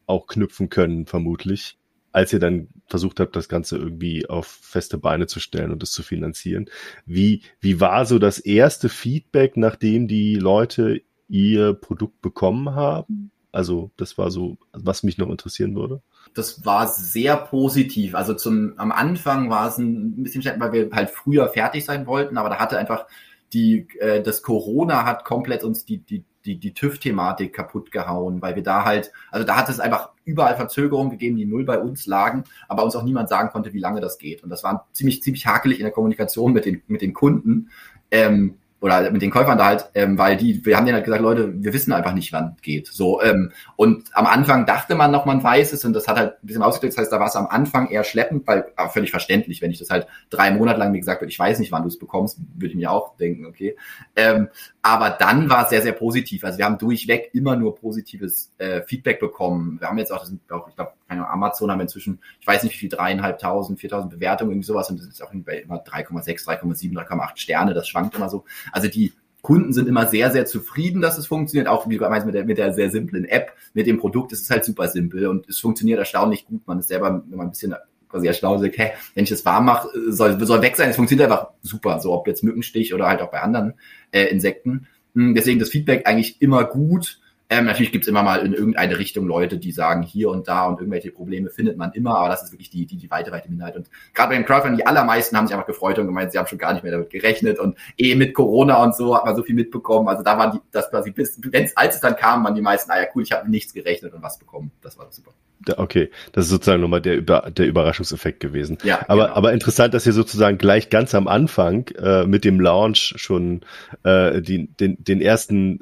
[0.08, 1.78] auch knüpfen können, vermutlich
[2.16, 5.92] als ihr dann versucht habt, das Ganze irgendwie auf feste Beine zu stellen und es
[5.92, 6.70] zu finanzieren.
[7.06, 13.32] Wie, wie war so das erste Feedback, nachdem die Leute ihr Produkt bekommen haben?
[13.52, 16.02] Also, das war so, was mich noch interessieren würde.
[16.34, 18.16] Das war sehr positiv.
[18.16, 22.08] Also zum, am Anfang war es ein bisschen schlecht, weil wir halt früher fertig sein
[22.08, 23.08] wollten, aber da hatte einfach
[23.52, 28.56] die, äh, das Corona hat komplett uns die, die die, die TÜV-Thematik kaputt gehauen, weil
[28.56, 32.06] wir da halt, also da hat es einfach überall Verzögerungen gegeben, die null bei uns
[32.06, 34.44] lagen, aber uns auch niemand sagen konnte, wie lange das geht.
[34.44, 37.70] Und das war ziemlich, ziemlich hakelig in der Kommunikation mit den, mit den Kunden.
[38.12, 38.56] Ähm,
[38.86, 41.52] oder mit den Käufern da halt, ähm, weil die, wir haben denen halt gesagt, Leute,
[41.56, 42.86] wir wissen einfach nicht, wann geht.
[42.86, 46.34] So, ähm, und am Anfang dachte man noch, man weiß es und das hat halt
[46.34, 46.94] ein bisschen ausgedrückt.
[46.94, 49.80] Das heißt, da war es am Anfang eher schleppend, weil aber völlig verständlich, wenn ich
[49.80, 52.38] das halt drei Monate lang mir gesagt wird, ich weiß nicht, wann du es bekommst,
[52.54, 53.76] würde ich mir auch denken, okay.
[54.16, 54.50] Ähm,
[54.84, 56.44] aber dann war es sehr, sehr positiv.
[56.44, 59.78] Also wir haben durchweg immer nur positives äh, Feedback bekommen.
[59.80, 62.64] Wir haben jetzt auch, das sind auch, ich glaube, keine Amazon haben inzwischen, ich weiß
[62.64, 66.94] nicht wie viel, dreieinhalbtausend, viertausend Bewertungen, irgendwie sowas und das ist auch immer 3,6, 3,7,
[66.94, 68.46] 3,8 Sterne, das schwankt immer so.
[68.72, 69.14] Also die
[69.46, 71.68] Kunden sind immer sehr, sehr zufrieden, dass es funktioniert.
[71.68, 74.42] Auch wie du meinst, mit der, mit der sehr simplen App, mit dem Produkt, es
[74.42, 76.66] ist halt super simpel und es funktioniert erstaunlich gut.
[76.66, 77.76] Man ist selber, man ein bisschen
[78.10, 80.90] quasi erstaunt, sagt, hey, wenn ich das warm mache, soll, soll weg sein.
[80.90, 83.76] Es funktioniert einfach super, so ob jetzt Mückenstich oder halt auch bei anderen
[84.10, 84.88] äh, Insekten.
[85.14, 87.20] Hm, deswegen das Feedback eigentlich immer gut.
[87.50, 90.80] Ähm, natürlich gibt's immer mal in irgendeine Richtung Leute, die sagen hier und da und
[90.80, 93.76] irgendwelche Probleme findet man immer, aber das ist wirklich die, die, die weite, weite Minderheit.
[93.76, 96.48] Und gerade bei dem Crowdfunding, die allermeisten haben sich einfach gefreut und gemeint, sie haben
[96.48, 99.44] schon gar nicht mehr damit gerechnet und eh mit Corona und so hat man so
[99.44, 100.08] viel mitbekommen.
[100.08, 102.90] Also da waren die, das quasi bis, wenn's, als es dann kam, waren die meisten,
[102.90, 104.72] ah ja cool, ich habe nichts gerechnet und was bekommen.
[104.82, 105.32] Das war super.
[105.78, 108.78] Okay, das ist sozusagen nochmal der, Über der Überraschungseffekt gewesen.
[108.84, 109.36] Ja, aber, genau.
[109.36, 113.62] aber interessant, dass ihr sozusagen gleich ganz am Anfang äh, mit dem Launch schon
[114.04, 115.80] äh, die, den, den ersten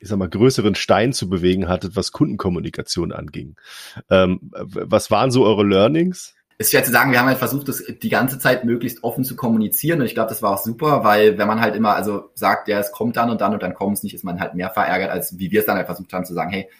[0.00, 3.56] ich sag mal, größeren Stein zu bewegen hattet, was Kundenkommunikation anging.
[4.10, 6.36] Ähm, was waren so eure Learnings?
[6.58, 9.36] ist schwer zu sagen, wir haben halt versucht, das die ganze Zeit möglichst offen zu
[9.36, 12.68] kommunizieren und ich glaube, das war auch super, weil wenn man halt immer also sagt,
[12.68, 14.70] ja, es kommt dann und dann und dann kommt es nicht, ist man halt mehr
[14.70, 16.70] verärgert, als wie wir es dann halt versucht haben zu sagen, hey,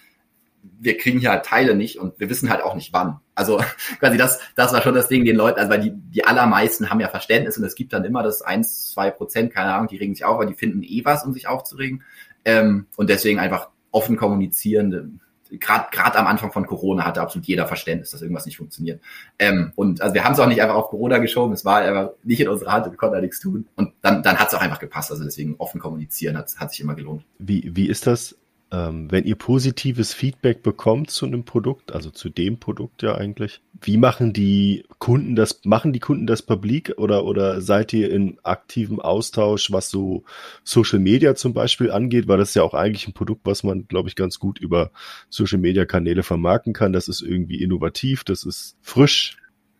[0.80, 3.20] wir kriegen hier halt Teile nicht und wir wissen halt auch nicht wann.
[3.34, 3.62] Also
[4.00, 7.00] quasi das, das war schon das Ding den Leuten, also weil die, die allermeisten haben
[7.00, 10.14] ja Verständnis und es gibt dann immer das eins, zwei Prozent, keine Ahnung, die regen
[10.14, 12.02] sich auf, weil die finden eh was, um sich aufzuregen.
[12.46, 15.20] Ähm, und deswegen einfach offen kommunizieren.
[15.50, 19.00] Gerade gerade am Anfang von Corona hatte absolut jeder Verständnis, dass irgendwas nicht funktioniert.
[19.38, 22.10] Ähm, und also wir haben es auch nicht einfach auf Corona geschoben, es war einfach
[22.24, 23.66] nicht in unserer Hand, wir konnten da nichts tun.
[23.76, 25.10] Und dann, dann hat es auch einfach gepasst.
[25.10, 27.24] Also deswegen offen kommunizieren hat, hat sich immer gelohnt.
[27.38, 28.36] Wie, wie ist das
[28.68, 33.96] wenn ihr positives Feedback bekommt zu einem Produkt, also zu dem Produkt ja eigentlich, wie
[33.96, 38.98] machen die Kunden das, machen die Kunden das publik oder, oder seid ihr in aktivem
[38.98, 40.24] Austausch, was so
[40.64, 43.86] Social Media zum Beispiel angeht, weil das ist ja auch eigentlich ein Produkt, was man,
[43.86, 44.90] glaube ich, ganz gut über
[45.30, 46.92] Social Media Kanäle vermarkten kann.
[46.92, 49.36] Das ist irgendwie innovativ, das ist frisch,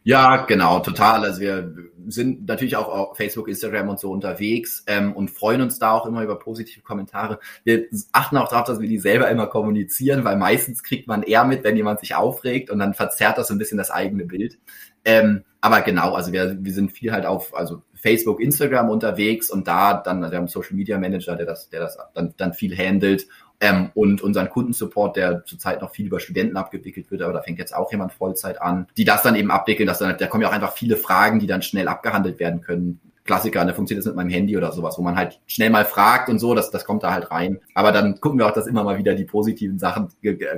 [0.07, 1.25] ja, genau, total.
[1.25, 1.75] Also wir
[2.07, 6.07] sind natürlich auch auf Facebook, Instagram und so unterwegs ähm, und freuen uns da auch
[6.07, 7.41] immer über positive Kommentare.
[7.65, 11.45] Wir achten auch darauf, dass wir die selber immer kommunizieren, weil meistens kriegt man eher
[11.45, 14.61] mit, wenn jemand sich aufregt und dann verzerrt das so ein bisschen das eigene Bild.
[15.05, 19.67] Ähm, aber genau, also wir, wir sind viel halt auf also Facebook, Instagram unterwegs und
[19.67, 22.53] da dann, also wir haben einen Social Media Manager, der das, der das dann, dann
[22.53, 23.27] viel handelt
[23.61, 27.59] ähm, und unseren Kundensupport, der zurzeit noch viel über Studenten abgewickelt wird, aber da fängt
[27.59, 30.49] jetzt auch jemand Vollzeit an, die das dann eben abwickeln, dass dann, da kommen ja
[30.49, 33.01] auch einfach viele Fragen, die dann schnell abgehandelt werden können.
[33.25, 36.29] Klassiker, da funktioniert das mit meinem Handy oder sowas, wo man halt schnell mal fragt
[36.29, 37.59] und so, das, das kommt da halt rein.
[37.75, 40.09] Aber dann gucken wir auch, dass immer mal wieder die positiven Sachen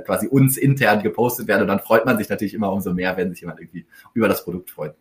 [0.05, 3.31] quasi uns intern gepostet werden und dann freut man sich natürlich immer umso mehr, wenn
[3.31, 4.93] sich jemand irgendwie über das Produkt freut.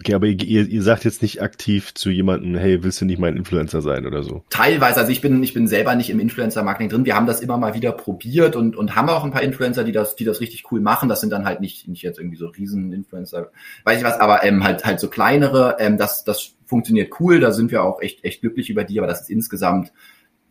[0.00, 3.36] Okay, aber ihr, ihr sagt jetzt nicht aktiv zu jemandem, hey, willst du nicht mein
[3.36, 4.42] Influencer sein oder so?
[4.50, 7.04] Teilweise, also ich bin, ich bin selber nicht im Influencer-Marketing drin.
[7.04, 9.92] Wir haben das immer mal wieder probiert und, und haben auch ein paar Influencer, die
[9.92, 11.08] das, die das richtig cool machen.
[11.08, 13.50] Das sind dann halt nicht, nicht jetzt irgendwie so Riesen-Influencer,
[13.84, 15.76] weiß ich was, aber ähm, halt, halt so kleinere.
[15.78, 17.38] Ähm, das, das funktioniert cool.
[17.38, 19.92] Da sind wir auch echt, echt glücklich über die, aber das ist insgesamt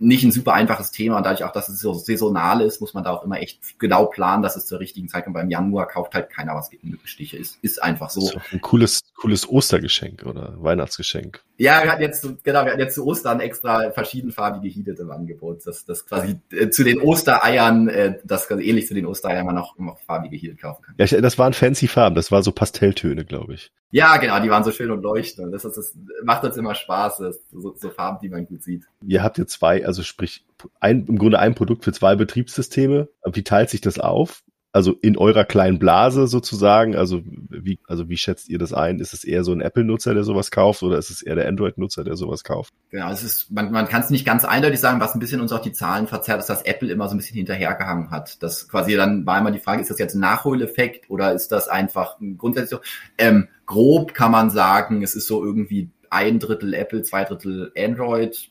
[0.04, 3.04] nicht ein super einfaches Thema und dadurch auch, dass es so saisonal ist, muss man
[3.04, 5.36] da auch immer echt genau planen, dass es zur richtigen Zeit kommt.
[5.36, 7.38] Beim Januar kauft halt keiner was gegen Mückenstiche.
[7.38, 8.22] Ist, ist einfach so.
[8.22, 11.44] Ist ein cooles, cooles Ostergeschenk oder Weihnachtsgeschenk.
[11.58, 15.66] Ja, wir hatten jetzt, genau, wir hatten jetzt zu Ostern extra verschiedenfarbige Heated im Angebot.
[15.66, 19.58] Das, das quasi äh, zu den Ostereiern, äh, das quasi ähnlich zu den Ostereiern man
[19.58, 20.96] auch noch farbige Heated kaufen kann.
[20.98, 23.72] Ja, das waren fancy Farben, das war so Pastelltöne, glaube ich.
[23.92, 25.54] Ja, genau, die waren so schön und leuchtend.
[25.54, 28.86] Das, das, das macht uns immer Spaß, das, so, so Farben, die man gut sieht.
[29.06, 30.46] Ihr habt jetzt zwei, also sprich,
[30.80, 33.10] ein, im Grunde ein Produkt für zwei Betriebssysteme.
[33.32, 34.44] Wie teilt sich das auf?
[34.74, 39.00] Also in eurer kleinen Blase sozusagen, also wie, also wie schätzt ihr das ein?
[39.00, 42.04] Ist es eher so ein Apple-Nutzer, der sowas kauft, oder ist es eher der Android-Nutzer,
[42.04, 42.74] der sowas kauft?
[42.90, 45.52] Genau, es ist, man, man kann es nicht ganz eindeutig sagen, was ein bisschen uns
[45.52, 48.42] auch die Zahlen verzerrt, ist, dass Apple immer so ein bisschen hinterhergehangen hat.
[48.42, 51.68] Das quasi dann war immer die Frage, ist das jetzt ein Nachholeffekt oder ist das
[51.68, 52.80] einfach ein grundsätzlich?
[53.20, 58.50] Ähm, grob kann man sagen, es ist so irgendwie ein Drittel Apple, zwei Drittel Android,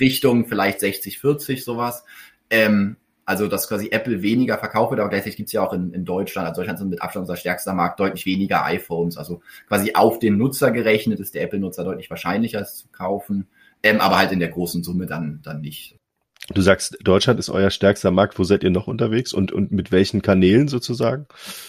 [0.00, 2.04] Richtung vielleicht 60, 40 sowas.
[2.50, 6.04] Ähm, also dass quasi Apple weniger verkauft wird, aber gleichzeitig gibt's ja auch in, in
[6.04, 9.16] Deutschland, also Deutschland sind mit Abstand unser stärkster Markt, deutlich weniger iPhones.
[9.16, 13.46] Also quasi auf den Nutzer gerechnet ist der Apple-Nutzer deutlich wahrscheinlicher es zu kaufen,
[13.82, 15.96] ähm, aber halt in der großen Summe dann, dann nicht.
[16.52, 18.38] Du sagst, Deutschland ist euer stärkster Markt.
[18.38, 21.26] Wo seid ihr noch unterwegs und, und mit welchen Kanälen sozusagen?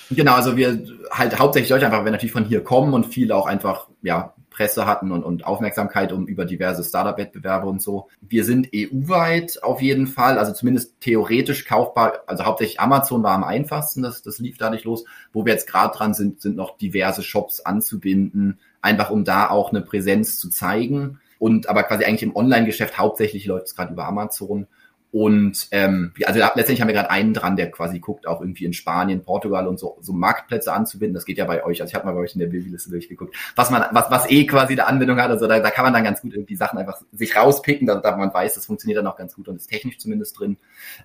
[0.10, 3.46] Genau, also wir halt hauptsächlich Deutschland, einfach, wenn natürlich von hier kommen und viele auch
[3.46, 8.08] einfach, ja, Presse hatten und, und Aufmerksamkeit um über diverse Startup-Wettbewerbe und so.
[8.22, 12.24] Wir sind EU-weit auf jeden Fall, also zumindest theoretisch kaufbar.
[12.28, 15.04] Also hauptsächlich Amazon war am einfachsten, das, das lief da nicht los.
[15.34, 19.72] Wo wir jetzt gerade dran sind, sind noch diverse Shops anzubinden, einfach um da auch
[19.72, 21.20] eine Präsenz zu zeigen.
[21.40, 24.68] Und aber quasi eigentlich im Online-Geschäft hauptsächlich läuft es gerade über Amazon.
[25.14, 28.74] Und ähm, also letztendlich haben wir gerade einen dran, der quasi guckt, auch irgendwie in
[28.74, 31.14] Spanien, Portugal und so, so Marktplätze anzubinden.
[31.14, 31.82] Das geht ja bei euch.
[31.82, 34.48] Also ich habe mal bei euch in der Babyliste durchgeguckt, was man, was, was eh
[34.48, 35.30] quasi eine Anbindung hat.
[35.30, 38.18] Also da, da kann man dann ganz gut irgendwie Sachen einfach sich rauspicken, da, da
[38.18, 40.58] man weiß, das funktioniert dann auch ganz gut und ist technisch zumindest drin.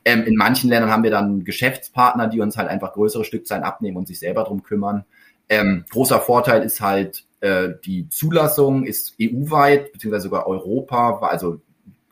[0.07, 3.99] Ähm, in manchen Ländern haben wir dann Geschäftspartner, die uns halt einfach größere Stückzahlen abnehmen
[3.99, 5.05] und sich selber drum kümmern.
[5.51, 11.61] Ähm, großer Vorteil ist halt, äh, die Zulassung ist EU-weit, beziehungsweise sogar Europa, also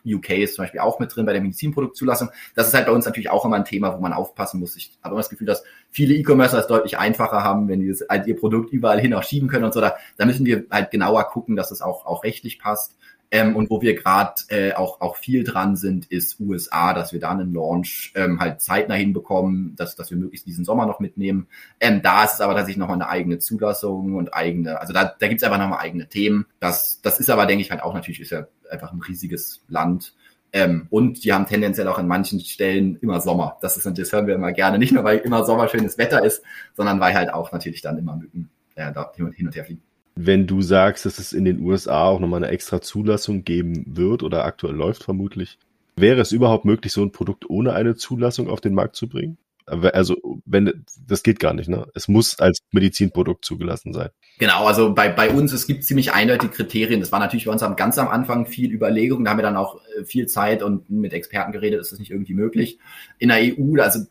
[0.07, 2.31] UK ist zum Beispiel auch mit drin bei der Medizinproduktzulassung.
[2.55, 4.77] Das ist halt bei uns natürlich auch immer ein Thema, wo man aufpassen muss.
[4.77, 8.27] Ich habe immer das Gefühl, dass viele E-Commercer es deutlich einfacher haben, wenn die halt
[8.27, 9.81] ihr Produkt überall hin auch schieben können und so.
[9.81, 12.97] Da, da müssen wir halt genauer gucken, dass es auch, auch rechtlich passt.
[13.31, 17.21] Ähm, und wo wir gerade äh, auch, auch viel dran sind, ist USA, dass wir
[17.21, 21.49] da einen Launch ähm, halt zeitnah hinbekommen, dass, dass wir möglichst diesen Sommer noch mitnehmen.
[21.81, 25.29] Ähm, da ist es aber tatsächlich nochmal eine eigene Zulassung und eigene, also da, da
[25.29, 26.47] gibt es einfach nochmal eigene Themen.
[26.61, 30.15] Das, das ist aber, denke ich, halt auch natürlich, ist ja einfach ein riesiges Land.
[30.53, 33.59] Ähm, und die haben tendenziell auch an manchen Stellen immer Sommer.
[33.61, 34.79] Das ist das hören wir immer gerne.
[34.79, 36.43] Nicht nur, weil immer Sommer schönes Wetter ist,
[36.75, 39.83] sondern weil halt auch natürlich dann immer Mücken äh, da hin und her fliegen.
[40.19, 44.23] Wenn du sagst, dass es in den USA auch nochmal eine extra Zulassung geben wird
[44.23, 45.59] oder aktuell läuft vermutlich,
[45.97, 49.37] wäre es überhaupt möglich, so ein Produkt ohne eine Zulassung auf den Markt zu bringen?
[49.67, 51.89] Also, wenn, das geht gar nicht, ne?
[51.93, 54.11] Es muss als Medizinprodukt zugelassen sein.
[54.39, 57.01] Genau, also bei, bei uns, es gibt ziemlich eindeutige Kriterien.
[57.01, 59.25] Das war natürlich bei uns am, ganz am Anfang viel Überlegung.
[59.25, 62.13] Da haben wir dann auch äh, viel Zeit und mit Experten geredet, ist das nicht
[62.13, 62.79] irgendwie möglich.
[63.19, 64.07] In der EU, also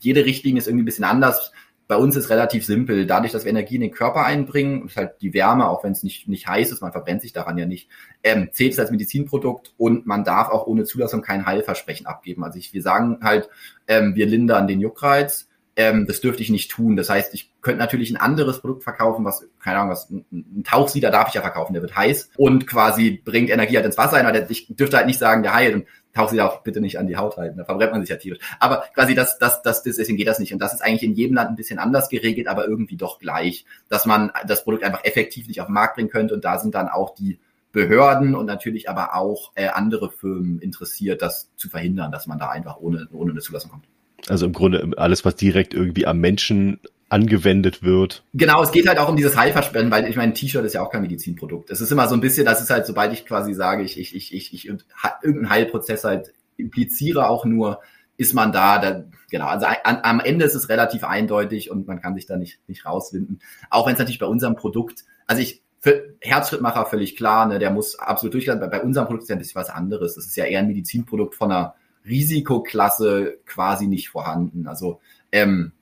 [0.00, 1.52] jede Richtlinie ist irgendwie ein bisschen anders.
[1.90, 3.04] Bei uns ist relativ simpel.
[3.04, 6.04] Dadurch, dass wir Energie in den Körper einbringen, ist halt die Wärme, auch wenn es
[6.04, 7.88] nicht, nicht heiß ist, man verbrennt sich daran ja nicht,
[8.22, 12.44] ähm, zählt es als Medizinprodukt und man darf auch ohne Zulassung kein Heilversprechen abgeben.
[12.44, 13.48] Also ich, wir sagen halt,
[13.88, 16.94] ähm, wir lindern den Juckreiz, ähm, das dürfte ich nicht tun.
[16.94, 21.10] Das heißt, ich könnte natürlich ein anderes Produkt verkaufen, was, keine Ahnung, was, ein Tauchsieder
[21.10, 24.26] darf ich ja verkaufen, der wird heiß und quasi bringt Energie halt ins Wasser ein,
[24.26, 27.16] aber ich dürfte halt nicht sagen, der heilt und Tauchsieder auch bitte nicht an die
[27.16, 28.40] Haut halten, da verbrennt man sich ja tierisch.
[28.58, 30.52] Aber quasi das, das, das, deswegen geht das nicht.
[30.52, 33.64] Und das ist eigentlich in jedem Land ein bisschen anders geregelt, aber irgendwie doch gleich,
[33.88, 36.74] dass man das Produkt einfach effektiv nicht auf den Markt bringen könnte und da sind
[36.74, 37.38] dann auch die
[37.72, 42.48] Behörden und natürlich aber auch äh, andere Firmen interessiert, das zu verhindern, dass man da
[42.48, 43.84] einfach ohne, ohne eine Zulassung kommt.
[44.28, 48.22] Also im Grunde alles, was direkt irgendwie am Menschen angewendet wird.
[48.32, 50.82] Genau, es geht halt auch um dieses Heilversprechen, weil ich meine, ein T-Shirt ist ja
[50.82, 51.70] auch kein Medizinprodukt.
[51.70, 54.14] Es ist immer so ein bisschen, das ist halt, sobald ich quasi sage, ich, ich,
[54.14, 57.80] ich, ich, ich irgendeinen Heilprozess halt impliziere auch nur,
[58.16, 62.00] ist man da, da genau, also an, am Ende ist es relativ eindeutig und man
[62.00, 63.40] kann sich da nicht, nicht rauswinden.
[63.70, 67.70] Auch wenn es natürlich bei unserem Produkt, also ich, für Herzschrittmacher völlig klar, ne, der
[67.70, 68.60] muss absolut durchgehen.
[68.60, 70.14] Bei, bei unserem Produkt ist ja ein bisschen was anderes.
[70.14, 71.74] Das ist ja eher ein Medizinprodukt von einer
[72.06, 74.68] Risikoklasse quasi nicht vorhanden.
[74.68, 75.00] Also
[75.32, 75.72] ähm,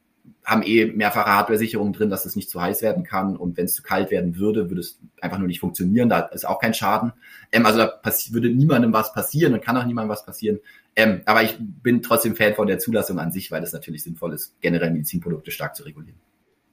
[0.44, 3.74] haben eh mehrfache Hardware-Sicherungen drin, dass es nicht zu heiß werden kann und wenn es
[3.74, 6.08] zu kalt werden würde, würde es einfach nur nicht funktionieren.
[6.08, 7.12] Da ist auch kein Schaden.
[7.52, 10.60] Ähm, also da würde niemandem was passieren und kann auch niemandem was passieren.
[10.96, 14.32] Ähm, aber ich bin trotzdem Fan von der Zulassung an sich, weil es natürlich sinnvoll
[14.32, 16.18] ist, generell Medizinprodukte stark zu regulieren.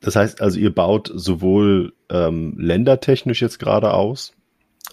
[0.01, 4.33] Das heißt also, ihr baut sowohl ähm, ländertechnisch jetzt gerade aus,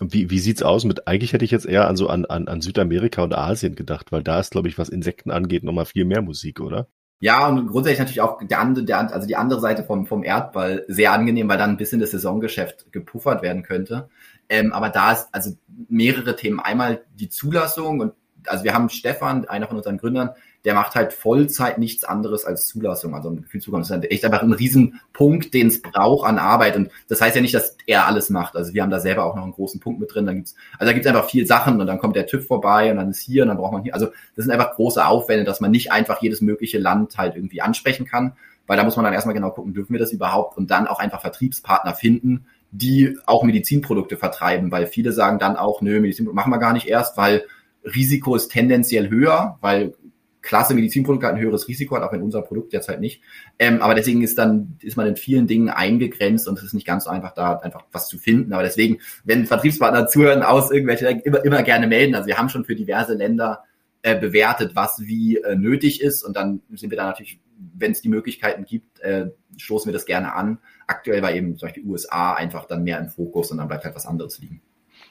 [0.01, 2.61] wie, wie sieht's aus mit, eigentlich hätte ich jetzt eher an so an, an, an
[2.61, 6.23] Südamerika und Asien gedacht, weil da ist, glaube ich, was Insekten angeht, nochmal viel mehr
[6.23, 6.89] Musik, oder?
[7.23, 10.85] Ja, und grundsätzlich natürlich auch der andere, der, also die andere Seite vom, vom Erdball
[10.89, 14.09] sehr angenehm, weil dann ein bisschen das Saisongeschäft gepuffert werden könnte.
[14.49, 15.53] Ähm, aber da ist also
[15.89, 16.59] mehrere Themen.
[16.59, 18.15] Einmal die Zulassung und
[18.49, 20.31] also wir haben Stefan, einer von unseren Gründern,
[20.65, 23.81] der macht halt Vollzeit nichts anderes als Zulassung, also ein Gefühlszugang.
[23.81, 26.77] Das ist halt echt einfach ein Riesenpunkt, den es braucht an Arbeit.
[26.77, 28.55] Und das heißt ja nicht, dass er alles macht.
[28.55, 30.25] Also wir haben da selber auch noch einen großen Punkt mit drin.
[30.25, 32.99] Dann gibt's, also da gibt's einfach viel Sachen und dann kommt der TÜV vorbei und
[32.99, 33.95] dann ist hier und dann braucht man hier.
[33.95, 37.61] Also das sind einfach große Aufwände, dass man nicht einfach jedes mögliche Land halt irgendwie
[37.61, 38.35] ansprechen kann.
[38.69, 41.01] Weil da muss man dann erstmal genau gucken, dürfen wir das überhaupt und dann auch
[41.01, 46.53] einfach Vertriebspartner finden, die auch Medizinprodukte vertreiben, weil viele sagen dann auch, nö, Medizinprodukte machen
[46.53, 47.43] wir gar nicht erst, weil
[47.85, 49.95] Risiko ist tendenziell höher, weil
[50.43, 53.23] klasse Medizinprodukt hat ein höheres Risiko hat, auch wenn unser Produkt derzeit nicht.
[53.59, 56.87] Ähm, aber deswegen ist dann, ist man in vielen Dingen eingegrenzt und es ist nicht
[56.87, 58.53] ganz so einfach, da einfach was zu finden.
[58.53, 62.15] Aber deswegen, wenn Vertriebspartner zuhören aus irgendwelchen, immer, immer gerne melden.
[62.15, 63.65] Also wir haben schon für diverse Länder
[64.03, 66.25] äh, bewertet, was wie äh, nötig ist.
[66.25, 67.39] Und dann sind wir da natürlich,
[67.79, 70.59] wenn es die Möglichkeiten gibt, äh, stoßen wir das gerne an.
[70.89, 73.95] Aktuell war eben zum Beispiel USA einfach dann mehr im Fokus und dann bleibt halt
[73.95, 74.61] was anderes liegen.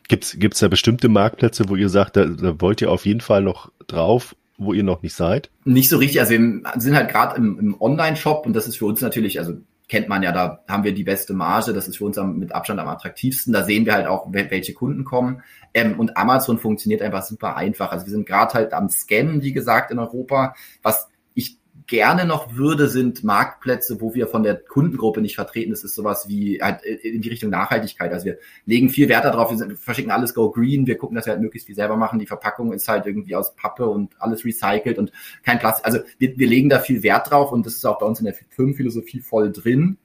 [0.10, 3.42] Gibt's gibt's da bestimmte Marktplätze, wo ihr sagt, da, da wollt ihr auf jeden Fall
[3.42, 5.50] noch drauf wo ihr noch nicht seid?
[5.66, 6.20] Nicht so richtig.
[6.20, 9.54] Also wir sind halt gerade im, im Online-Shop und das ist für uns natürlich, also
[9.88, 12.54] kennt man ja, da haben wir die beste Marge, das ist für uns am, mit
[12.54, 13.52] Abstand am attraktivsten.
[13.52, 15.44] Da sehen wir halt auch, welche Kunden kommen.
[15.74, 17.92] Ähm, und Amazon funktioniert einfach super einfach.
[17.92, 21.10] Also wir sind gerade halt am Scannen, wie gesagt, in Europa, was
[21.92, 25.72] gerne noch würde, sind Marktplätze, wo wir von der Kundengruppe nicht vertreten.
[25.72, 28.14] Das ist sowas wie halt in die Richtung Nachhaltigkeit.
[28.14, 31.34] Also wir legen viel Wert darauf, wir verschicken alles Go Green, wir gucken, dass wir
[31.34, 32.18] halt möglichst viel selber machen.
[32.18, 35.12] Die Verpackung ist halt irgendwie aus Pappe und alles recycelt und
[35.44, 35.86] kein Plastik.
[35.86, 38.26] Also wir, wir legen da viel Wert drauf und das ist auch bei uns in
[38.26, 39.98] der Firmenphilosophie voll drin.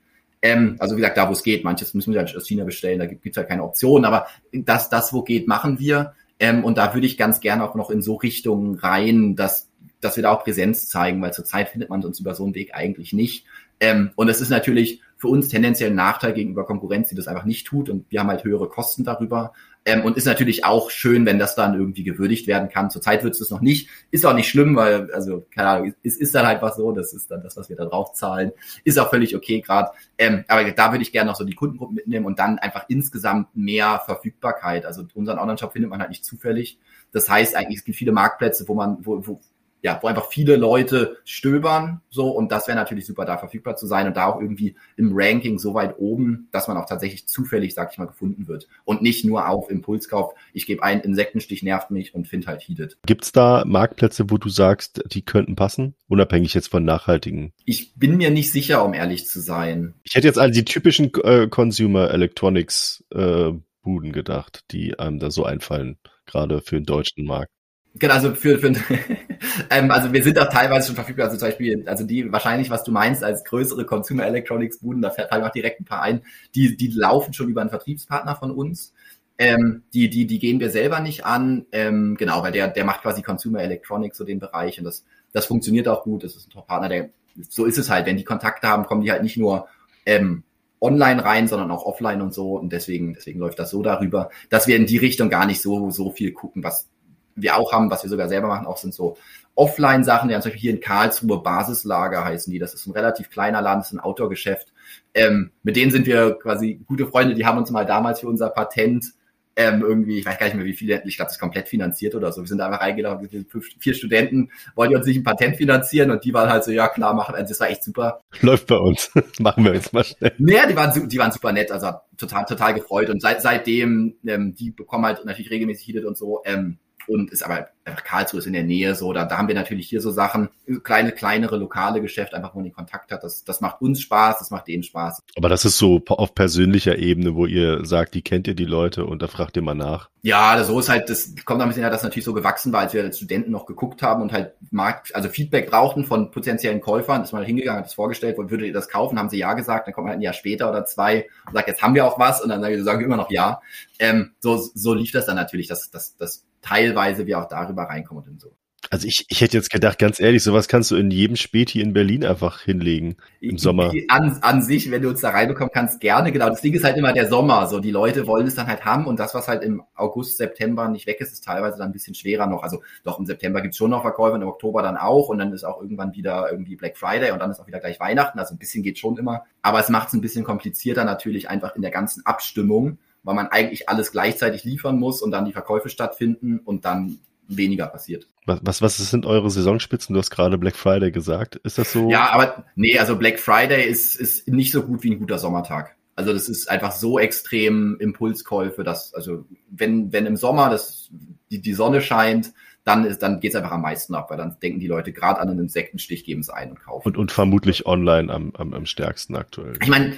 [0.43, 2.99] Ähm, also wie gesagt, da wo es geht, manches müssen wir halt aus China bestellen,
[2.99, 6.15] da gibt es halt keine Option, aber das, das wo geht, machen wir.
[6.41, 10.17] Ähm, und da würde ich ganz gerne auch noch in so Richtungen rein, dass dass
[10.17, 13.13] wir da auch Präsenz zeigen, weil zurzeit findet man uns über so einen Weg eigentlich
[13.13, 13.47] nicht.
[13.81, 17.45] Ähm, und es ist natürlich für uns tendenziell ein Nachteil gegenüber Konkurrenz, die das einfach
[17.45, 19.53] nicht tut und wir haben halt höhere Kosten darüber.
[19.89, 22.91] Ähm, und ist natürlich auch schön, wenn das dann irgendwie gewürdigt werden kann.
[22.91, 23.89] Zurzeit wird es noch nicht.
[24.11, 27.15] Ist auch nicht schlimm, weil, also, keine Ahnung, es ist dann halt was so, das
[27.15, 28.51] ist dann das, was wir da drauf zahlen.
[28.83, 29.93] Ist auch völlig okay gerade.
[30.19, 33.55] Ähm, aber da würde ich gerne noch so die Kundengruppen mitnehmen und dann einfach insgesamt
[33.55, 34.85] mehr Verfügbarkeit.
[34.85, 36.81] Also unseren Online-Shop findet man halt nicht zufällig.
[37.13, 39.41] Das heißt eigentlich, es gibt viele Marktplätze, wo man, wo, wo
[39.83, 43.87] ja, wo einfach viele Leute stöbern, so, und das wäre natürlich super, da verfügbar zu
[43.87, 47.75] sein und da auch irgendwie im Ranking so weit oben, dass man auch tatsächlich zufällig,
[47.75, 48.69] sag ich mal, gefunden wird.
[48.85, 52.97] Und nicht nur auf Impulskauf, ich gebe einen Insektenstich, nervt mich und finde halt Heated.
[53.07, 55.95] Gibt's da Marktplätze, wo du sagst, die könnten passen?
[56.09, 57.53] Unabhängig jetzt von nachhaltigen?
[57.65, 59.95] Ich bin mir nicht sicher, um ehrlich zu sein.
[60.05, 63.53] Ich hätte jetzt an die typischen äh, Consumer Electronics äh,
[63.83, 67.53] Buden gedacht, die einem da so einfallen, gerade für den deutschen Markt.
[67.99, 68.69] Genau, also für, für
[69.71, 72.85] ähm, also wir sind auch teilweise schon verfügbar, also zum Beispiel, also die wahrscheinlich, was
[72.85, 76.23] du meinst, als größere Consumer Electronics Buden, da fallen auch direkt ein paar ein,
[76.55, 78.93] die, die laufen schon über einen Vertriebspartner von uns.
[79.39, 83.03] Ähm, die, die, die gehen wir selber nicht an, ähm, genau, weil der, der macht
[83.03, 86.51] quasi Consumer Electronics, so den Bereich, und das, das funktioniert auch gut, das ist ein
[86.51, 87.11] Top-Partner, der,
[87.49, 89.69] so ist es halt, wenn die Kontakte haben, kommen die halt nicht nur
[90.07, 90.43] ähm,
[90.81, 94.67] online rein, sondern auch offline und so, und deswegen, deswegen läuft das so darüber, dass
[94.67, 96.89] wir in die Richtung gar nicht so, so viel gucken, was,
[97.37, 99.17] wir auch haben, was wir sogar selber machen, auch sind so
[99.55, 102.59] Offline-Sachen, ja, zum Beispiel hier in Karlsruhe Basislager heißen die.
[102.59, 104.73] Das ist ein relativ kleiner Laden, das ist ein Outdoor-Geschäft.
[105.15, 108.51] Ähm, mit denen sind wir quasi gute Freunde, die haben uns mal damals für unser
[108.51, 109.15] Patent
[109.59, 112.15] ähm, irgendwie, ich weiß gar nicht mehr, wie viele, ich glaube, das ist komplett finanziert
[112.15, 112.43] oder so.
[112.43, 113.47] Wir sind einfach reingelaufen,
[113.81, 117.15] vier Studenten wollten uns nicht ein Patent finanzieren und die waren halt so, ja klar,
[117.15, 118.21] machen, also das war echt super.
[118.43, 119.11] Läuft bei uns.
[119.41, 120.33] machen wir jetzt mal schnell.
[120.37, 124.55] Naja, die waren, die waren super nett, also total, total gefreut und seit, seitdem, ähm,
[124.55, 126.79] die bekommen halt natürlich regelmäßig Heated und so, ähm,
[127.09, 129.89] und ist aber einfach Karlsruhe ist in der Nähe so, da, da haben wir natürlich
[129.89, 130.49] hier so Sachen,
[130.83, 133.23] kleine, kleinere lokale Geschäft, einfach wo man den Kontakt hat.
[133.23, 135.23] Das, das macht uns Spaß, das macht denen Spaß.
[135.37, 139.05] Aber das ist so auf persönlicher Ebene, wo ihr sagt, die kennt ihr die Leute
[139.05, 140.11] und da fragt ihr mal nach.
[140.23, 142.95] Ja, so ist halt, das kommt ein bisschen her, dass natürlich so gewachsen war, als
[142.95, 147.23] wir als Studenten noch geguckt haben und halt Markt, also Feedback brauchten von potenziellen Käufern,
[147.23, 149.87] ist mal hingegangen, hat das vorgestellt, und würdet ihr das kaufen, haben sie ja gesagt,
[149.87, 152.19] dann kommt man halt ein Jahr später oder zwei und sagt, jetzt haben wir auch
[152.19, 153.61] was und dann sagen wir immer noch ja.
[154.01, 158.25] Ähm, so, so lief das dann natürlich, dass, dass, dass teilweise wir auch darüber reinkommen
[158.29, 158.57] und so.
[158.91, 161.93] Also ich, ich hätte jetzt gedacht, ganz ehrlich, sowas kannst du in jedem Späti in
[161.93, 163.93] Berlin einfach hinlegen im Sommer.
[164.09, 166.31] An, an sich, wenn du uns da reinbekommen kannst, gerne.
[166.31, 167.67] Genau, das Ding ist halt immer der Sommer.
[167.67, 170.89] So, die Leute wollen es dann halt haben und das, was halt im August, September
[170.89, 172.63] nicht weg ist, ist teilweise dann ein bisschen schwerer noch.
[172.63, 175.53] Also doch, im September gibt's schon noch Verkäufe und im Oktober dann auch und dann
[175.53, 178.39] ist auch irgendwann wieder irgendwie Black Friday und dann ist auch wieder gleich Weihnachten.
[178.39, 179.45] Also ein bisschen geht schon immer.
[179.63, 183.49] Aber es macht es ein bisschen komplizierter natürlich einfach in der ganzen Abstimmung weil man
[183.49, 187.19] eigentlich alles gleichzeitig liefern muss und dann die Verkäufe stattfinden und dann
[187.49, 188.29] weniger passiert.
[188.47, 190.15] Was, was, was sind eure Saisonspitzen?
[190.15, 191.57] Du hast gerade Black Friday gesagt.
[191.57, 192.09] Ist das so?
[192.09, 195.97] Ja, aber nee, also Black Friday ist, ist nicht so gut wie ein guter Sommertag.
[196.15, 201.11] Also das ist einfach so extrem Impulskäufe, dass, also wenn, wenn im Sommer das,
[201.51, 202.53] die, die Sonne scheint,
[202.85, 205.49] dann ist, dann geht's einfach am meisten ab, weil dann denken die Leute gerade an
[205.49, 207.09] einen Insektenstich, geben es ein und kaufen.
[207.09, 209.75] Und, und vermutlich online am, am, am stärksten aktuell.
[209.83, 210.15] Ich meine,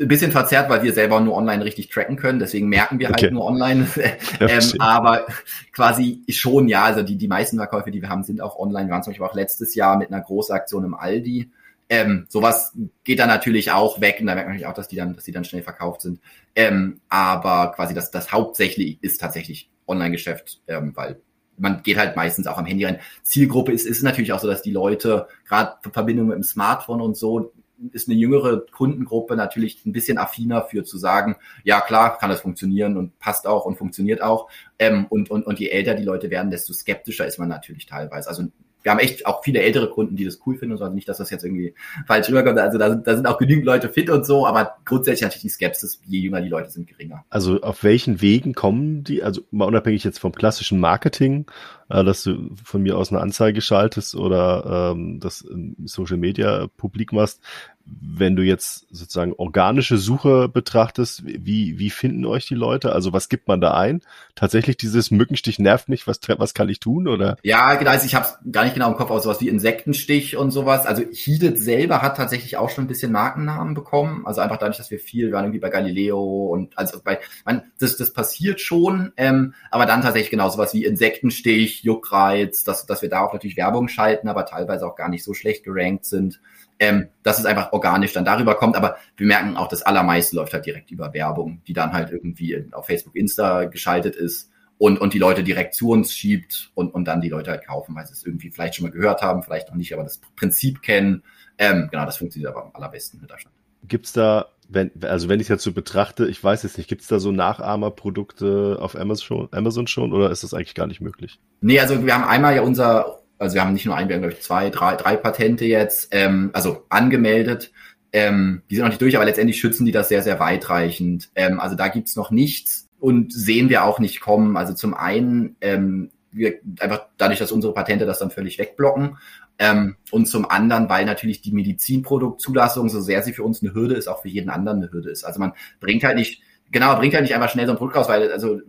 [0.00, 3.22] ein bisschen verzerrt, weil wir selber nur online richtig tracken können, deswegen merken wir halt
[3.22, 3.30] okay.
[3.30, 3.86] nur online.
[4.40, 5.26] ähm, aber
[5.72, 8.88] quasi schon, ja, also die, die meisten Verkäufe, die wir haben, sind auch online.
[8.88, 11.50] Wir waren zum Beispiel auch letztes Jahr mit einer großen Aktion im Aldi.
[11.88, 12.72] Ähm, sowas
[13.04, 15.24] geht dann natürlich auch weg und da merkt man natürlich auch, dass die dann, dass
[15.24, 16.18] die dann schnell verkauft sind.
[16.56, 21.20] Ähm, aber quasi das, das hauptsächlich ist tatsächlich Online-Geschäft, ähm, weil
[21.56, 22.98] man geht halt meistens auch am Handy rein.
[23.22, 27.16] Zielgruppe ist, ist natürlich auch so, dass die Leute gerade Verbindung mit dem Smartphone und
[27.16, 27.52] so
[27.92, 32.40] ist eine jüngere Kundengruppe natürlich ein bisschen affiner für zu sagen, ja klar, kann das
[32.40, 34.48] funktionieren und passt auch und funktioniert auch.
[34.78, 38.28] Ähm, und, und, und je älter die Leute werden, desto skeptischer ist man natürlich teilweise.
[38.28, 38.44] Also
[38.84, 40.84] wir haben echt auch viele ältere Kunden, die das cool finden und so.
[40.84, 41.74] Also nicht, dass das jetzt irgendwie
[42.06, 42.58] falsch rüberkommt.
[42.58, 45.48] Also da sind, da sind auch genügend Leute fit und so, aber grundsätzlich natürlich die
[45.48, 47.24] Skepsis, je jünger die Leute sind, geringer.
[47.30, 51.46] Also auf welchen Wegen kommen die, also mal unabhängig jetzt vom klassischen Marketing,
[51.94, 55.46] äh, dass du von mir aus eine Anzeige schaltest oder ähm, das
[55.84, 57.40] Social Media publik machst,
[57.86, 62.92] wenn du jetzt sozusagen organische Suche betrachtest, wie, wie finden euch die Leute?
[62.92, 64.00] Also was gibt man da ein?
[64.34, 67.08] Tatsächlich dieses Mückenstich nervt mich, was, was kann ich tun?
[67.08, 67.36] Oder?
[67.42, 70.50] Ja, genau, also ich habe gar nicht genau im Kopf, aber sowas wie Insektenstich und
[70.50, 70.86] sowas.
[70.86, 74.26] Also Heated selber hat tatsächlich auch schon ein bisschen Markennamen bekommen.
[74.26, 77.98] Also einfach dadurch, dass wir viel, waren irgendwie bei Galileo und also bei, man, das,
[77.98, 83.12] das passiert schon, ähm, aber dann tatsächlich genau sowas wie Insektenstich, Juckreiz, dass, dass wir
[83.20, 86.40] auch natürlich Werbung schalten, aber teilweise auch gar nicht so schlecht gerankt sind
[86.78, 88.76] ähm, dass es einfach organisch dann darüber kommt.
[88.76, 92.66] Aber wir merken auch, das allermeiste läuft halt direkt über Werbung, die dann halt irgendwie
[92.72, 97.06] auf Facebook, Insta geschaltet ist und, und die Leute direkt zu uns schiebt und, und
[97.06, 99.68] dann die Leute halt kaufen, weil sie es irgendwie vielleicht schon mal gehört haben, vielleicht
[99.68, 101.22] noch nicht, aber das Prinzip kennen.
[101.58, 103.54] Ähm, genau, das funktioniert aber am allerbesten mit Deutschland.
[103.86, 107.32] Gibt's da, wenn, also wenn ich so betrachte, ich weiß jetzt nicht, gibt's da so
[107.32, 111.38] Nachahmerprodukte auf Amazon, Amazon schon oder ist das eigentlich gar nicht möglich?
[111.60, 114.22] Nee, also wir haben einmal ja unser also wir haben nicht nur ein, wir haben
[114.22, 117.72] glaube ich zwei, drei, drei Patente jetzt, ähm, also angemeldet.
[118.12, 121.30] Ähm, die sind noch nicht durch, aber letztendlich schützen die das sehr, sehr weitreichend.
[121.34, 124.56] Ähm, also da gibt's noch nichts und sehen wir auch nicht kommen.
[124.56, 129.18] Also zum einen ähm, wir einfach dadurch, dass unsere Patente das dann völlig wegblocken.
[129.58, 133.94] Ähm, und zum anderen, weil natürlich die Medizinproduktzulassung, so sehr sie für uns eine Hürde
[133.94, 135.24] ist, auch für jeden anderen eine Hürde ist.
[135.24, 136.42] Also man bringt halt nicht,
[136.72, 138.60] genau, bringt halt nicht einfach schnell so ein Produkt raus, weil also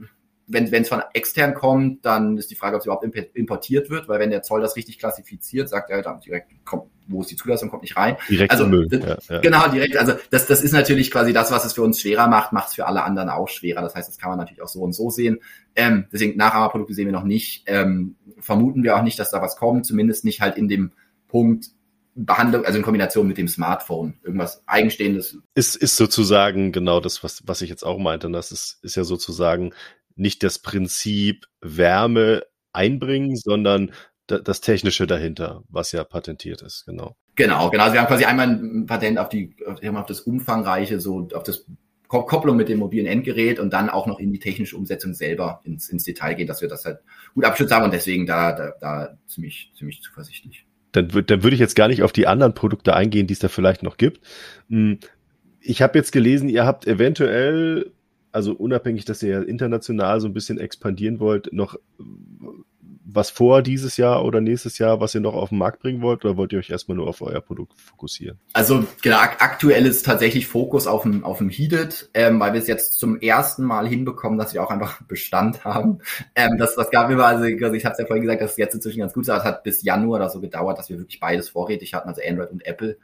[0.48, 4.20] wenn es von extern kommt, dann ist die Frage, ob es überhaupt importiert wird, weil
[4.20, 7.70] wenn der Zoll das richtig klassifiziert, sagt er dann direkt, kommt, wo ist die Zulassung,
[7.70, 8.18] kommt nicht rein.
[8.30, 8.88] Direkt also, Müll.
[8.91, 9.41] Ja, ja.
[9.41, 9.98] Genau, direkt.
[9.98, 12.76] Also das, das ist natürlich quasi das, was es für uns schwerer macht, macht es
[12.76, 13.82] für alle anderen auch schwerer.
[13.82, 15.39] Das heißt, das kann man natürlich auch so und so sehen.
[15.76, 17.64] Ähm, deswegen Nachahmerprodukte sehen wir noch nicht.
[17.66, 20.91] Ähm, vermuten wir auch nicht, dass da was kommt, zumindest nicht halt in dem
[21.28, 21.70] Punkt,
[22.16, 25.38] Behandlung, also in Kombination mit dem Smartphone, irgendwas Eigenstehendes.
[25.54, 28.32] Ist, ist sozusagen genau das, was, was ich jetzt auch meinte.
[28.32, 29.74] Das ist, ist ja sozusagen
[30.16, 32.43] nicht das Prinzip Wärme
[32.74, 33.91] einbringen, sondern
[34.28, 37.16] das Technische dahinter, was ja patentiert ist, genau.
[37.36, 37.93] Genau, genau.
[37.93, 41.66] Wir haben quasi einmal ein Patent auf die, auf das umfangreiche, so auf das
[42.07, 45.89] Kopplung mit dem mobilen Endgerät und dann auch noch in die technische Umsetzung selber ins,
[45.89, 46.99] ins Detail gehen, dass wir das halt
[47.34, 50.66] gut abschützt haben und deswegen da, da, da ziemlich, ziemlich zuversichtlich.
[50.91, 53.49] Dann, dann würde ich jetzt gar nicht auf die anderen Produkte eingehen, die es da
[53.49, 54.22] vielleicht noch gibt.
[54.70, 54.99] Hm,
[55.59, 57.91] ich habe jetzt gelesen, ihr habt eventuell
[58.36, 61.78] also unabhängig, dass ihr ja international so ein bisschen expandieren wollt, noch
[63.16, 66.26] was vor dieses Jahr oder nächstes Jahr, was ihr noch auf den Markt bringen wollt,
[66.26, 68.38] oder wollt ihr euch erstmal nur auf euer Produkt fokussieren?
[68.52, 72.68] Also genau, aktuell ist tatsächlich Fokus auf dem, auf dem Heated, ähm, weil wir es
[72.68, 76.00] jetzt zum ersten Mal hinbekommen, dass wir auch einfach Bestand haben.
[76.36, 78.58] Ähm, das, das gab immer, also, also ich habe es ja vorhin gesagt, dass es
[78.58, 81.22] jetzt inzwischen ganz gut ist, es hat bis Januar oder so gedauert, dass wir wirklich
[81.22, 82.98] beides vorrätig hatten, also Android und Apple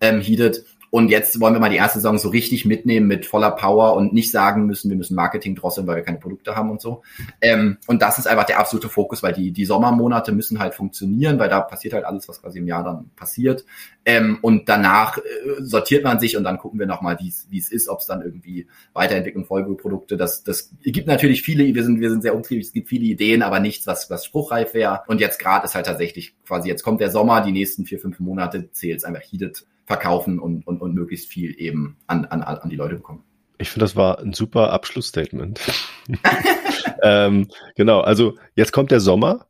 [0.00, 0.64] ähm, Heated.
[0.90, 4.12] Und jetzt wollen wir mal die erste Saison so richtig mitnehmen mit voller Power und
[4.12, 7.02] nicht sagen müssen, wir müssen Marketing drosseln, weil wir keine Produkte haben und so.
[7.40, 11.38] Ähm, und das ist einfach der absolute Fokus, weil die, die Sommermonate müssen halt funktionieren,
[11.38, 13.64] weil da passiert halt alles, was quasi im Jahr dann passiert.
[14.04, 15.22] Ähm, und danach äh,
[15.58, 18.66] sortiert man sich und dann gucken wir nochmal, wie es ist, ob es dann irgendwie
[18.92, 22.88] Weiterentwicklung, Folgeprodukte, das, das gibt natürlich viele, wir sind, wir sind sehr umtriebig, es gibt
[22.88, 25.02] viele Ideen, aber nichts, was, was spruchreif wäre.
[25.08, 28.20] Und jetzt gerade ist halt tatsächlich quasi, jetzt kommt der Sommer, die nächsten vier, fünf
[28.20, 32.68] Monate zählt es einfach heated verkaufen und, und, und möglichst viel eben an, an, an
[32.68, 33.24] die Leute bekommen.
[33.58, 35.60] Ich finde, das war ein super Abschlussstatement.
[37.02, 39.46] ähm, genau, also jetzt kommt der Sommer.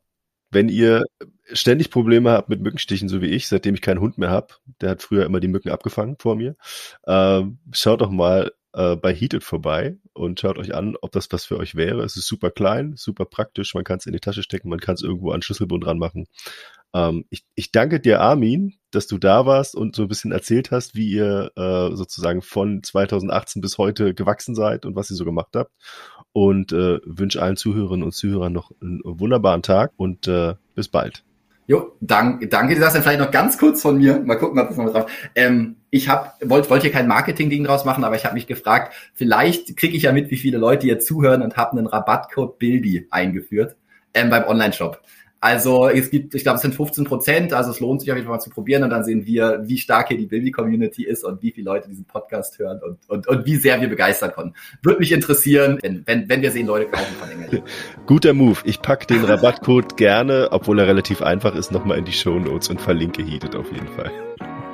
[0.49, 1.03] Wenn ihr
[1.51, 4.91] ständig Probleme habt mit Mückenstichen, so wie ich, seitdem ich keinen Hund mehr habe, der
[4.91, 6.55] hat früher immer die Mücken abgefangen vor mir,
[7.05, 11.45] ähm, schaut doch mal äh, bei Heated vorbei und schaut euch an, ob das was
[11.45, 12.03] für euch wäre.
[12.03, 14.95] Es ist super klein, super praktisch, man kann es in die Tasche stecken, man kann
[14.95, 16.27] es irgendwo an Schlüsselbund ranmachen.
[16.93, 20.71] Ähm, ich, ich danke dir, Armin, dass du da warst und so ein bisschen erzählt
[20.71, 25.23] hast, wie ihr äh, sozusagen von 2018 bis heute gewachsen seid und was ihr so
[25.23, 25.71] gemacht habt.
[26.33, 31.23] Und äh, wünsche allen Zuhörerinnen und Zuhörern noch einen wunderbaren Tag und äh, bis bald.
[31.67, 34.19] Jo, danke, danke dann vielleicht noch ganz kurz von mir.
[34.19, 35.11] Mal gucken, ob das noch drauf.
[35.35, 38.93] Ähm, ich habe wollte wollt hier kein Marketing-Ding draus machen, aber ich habe mich gefragt,
[39.13, 43.07] vielleicht kriege ich ja mit, wie viele Leute hier zuhören und habe einen Rabattcode Bilby
[43.11, 43.75] eingeführt
[44.13, 45.01] ähm, beim Online-Shop.
[45.39, 48.27] Also es gibt, ich glaube, es sind 15 Prozent, also es lohnt sich auf jeden
[48.27, 51.43] Fall mal zu probieren und dann sehen wir, wie stark hier die Bilby-Community ist und
[51.43, 54.55] wie viele Leute diesen Podcast hören und, und, und wie sehr wir begeistern konnten.
[54.81, 57.63] Würde mich interessieren, wenn, wenn, wenn wir sehen, Leute kaufen von Engel.
[58.07, 58.57] Guter Move.
[58.63, 62.69] Ich pack den Rabattcode gerne, obwohl er relativ einfach ist, nochmal in die Show Notes
[62.69, 64.11] und verlinke Heated auf jeden Fall.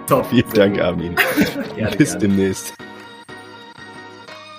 [0.08, 0.26] Top.
[0.28, 1.16] Vielen Dank, Armin.
[1.76, 2.28] gerne, Bis gerne.
[2.28, 2.74] demnächst.